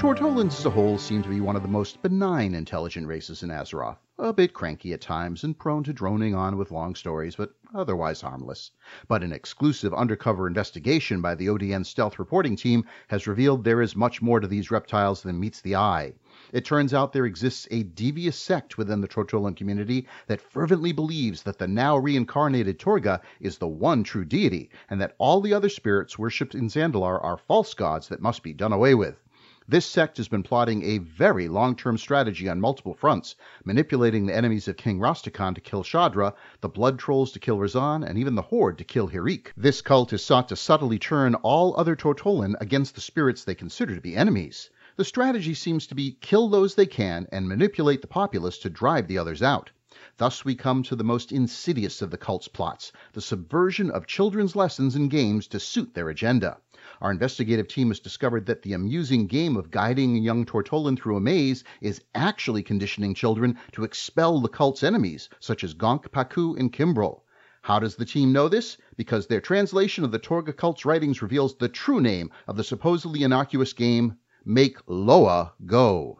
[0.00, 3.50] Tortolans as a whole seem to be one of the most benign intelligent races in
[3.50, 3.98] Azeroth.
[4.18, 8.22] A bit cranky at times and prone to droning on with long stories, but otherwise
[8.22, 8.70] harmless.
[9.08, 13.94] But an exclusive undercover investigation by the ODN stealth reporting team has revealed there is
[13.94, 16.14] much more to these reptiles than meets the eye.
[16.50, 21.42] It turns out there exists a devious sect within the Tortolan community that fervently believes
[21.42, 25.68] that the now reincarnated Torga is the one true deity, and that all the other
[25.68, 29.22] spirits worshipped in Zandalar are false gods that must be done away with.
[29.70, 34.34] This sect has been plotting a very long term strategy on multiple fronts, manipulating the
[34.34, 38.34] enemies of King Rastakhan to kill Shadra, the Blood Trolls to kill Rezan, and even
[38.34, 39.52] the Horde to kill Hir'eek.
[39.56, 43.94] This cult has sought to subtly turn all other Tortolan against the spirits they consider
[43.94, 44.70] to be enemies.
[44.96, 49.06] The strategy seems to be kill those they can and manipulate the populace to drive
[49.06, 49.70] the others out.
[50.16, 54.56] Thus, we come to the most insidious of the cult's plots the subversion of children's
[54.56, 56.58] lessons and games to suit their agenda.
[57.00, 61.16] Our investigative team has discovered that the amusing game of guiding a young Tortolan through
[61.16, 66.58] a maze is actually conditioning children to expel the cult's enemies, such as Gonk, Paku,
[66.58, 67.22] and Kimbrel.
[67.62, 68.76] How does the team know this?
[68.96, 73.22] Because their translation of the Torga cult's writings reveals the true name of the supposedly
[73.22, 76.18] innocuous game Make Loa Go.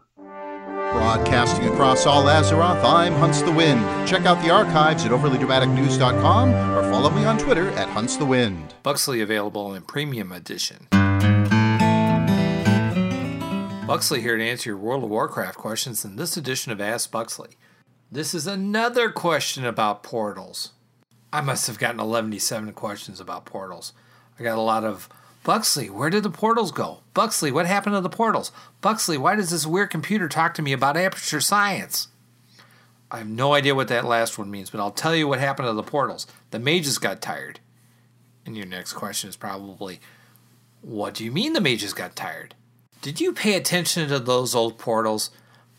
[0.93, 3.81] Broadcasting across all Azeroth, I'm Hunts the Wind.
[4.09, 8.75] Check out the archives at overlydramaticnews.com or follow me on Twitter at Hunts the Wind.
[8.83, 10.89] Buxley available in Premium Edition.
[13.87, 17.51] Buxley here to answer your World of Warcraft questions in this edition of Ask Buxley.
[18.11, 20.73] This is another question about portals.
[21.33, 23.93] I must have gotten 117 questions about portals.
[24.39, 25.09] I got a lot of
[25.43, 27.01] Buxley, where did the portals go?
[27.15, 28.53] Buxley, what happened to the portals?
[28.81, 32.09] Buxley, why does this weird computer talk to me about aperture science?
[33.11, 35.67] I have no idea what that last one means, but I'll tell you what happened
[35.67, 36.27] to the portals.
[36.51, 37.59] The mages got tired.
[38.47, 40.01] And your next question is probably,
[40.83, 42.55] what do you mean the mages got tired?
[43.03, 45.31] Did you pay attention to those old portals?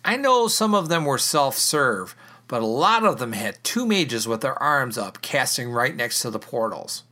[0.04, 2.16] I know some of them were self serve,
[2.48, 6.22] but a lot of them had two mages with their arms up casting right next
[6.22, 7.04] to the portals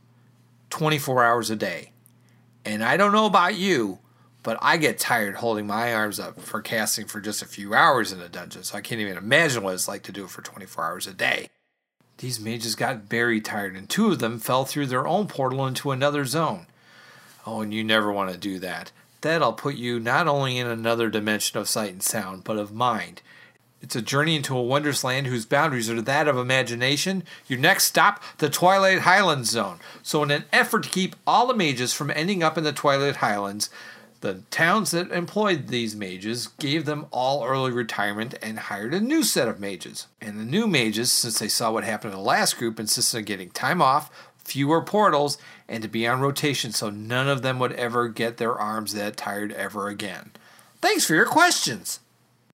[0.70, 1.92] 24 hours a day.
[2.64, 3.98] And I don't know about you,
[4.42, 8.12] but I get tired holding my arms up for casting for just a few hours
[8.12, 10.42] in a dungeon, so I can't even imagine what it's like to do it for
[10.42, 11.48] 24 hours a day.
[12.18, 15.90] These mages got very tired, and two of them fell through their own portal into
[15.90, 16.66] another zone.
[17.46, 18.92] Oh, and you never want to do that.
[19.22, 23.22] That'll put you not only in another dimension of sight and sound, but of mind.
[23.82, 27.24] It's a journey into a wondrous land whose boundaries are that of imagination.
[27.46, 29.78] Your next stop, the Twilight Highlands Zone.
[30.02, 33.16] So, in an effort to keep all the mages from ending up in the Twilight
[33.16, 33.70] Highlands,
[34.20, 39.22] the towns that employed these mages gave them all early retirement and hired a new
[39.22, 40.08] set of mages.
[40.20, 43.24] And the new mages, since they saw what happened in the last group, insisted on
[43.24, 44.10] getting time off,
[44.44, 45.38] fewer portals,
[45.68, 49.16] and to be on rotation so none of them would ever get their arms that
[49.16, 50.32] tired ever again.
[50.82, 52.00] Thanks for your questions!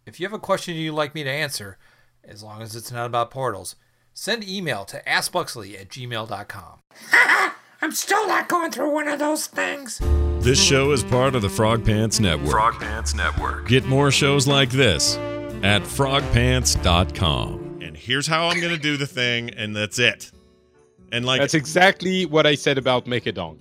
[0.07, 1.79] If you have a question you'd like me to answer,
[2.23, 3.75] as long as it's not about portals,
[4.15, 6.79] send email to askbuxley at gmail.com.
[7.83, 10.01] I'm still not going through one of those things.
[10.39, 12.51] This show is part of the Frog Pants Network.
[12.53, 13.67] Frog Pants Network.
[13.67, 15.17] Get more shows like this
[15.65, 17.81] at frogpants.com.
[17.83, 20.31] And here's how I'm going to do the thing, and that's it.
[21.11, 23.59] And like That's exactly what I said about Mechadong.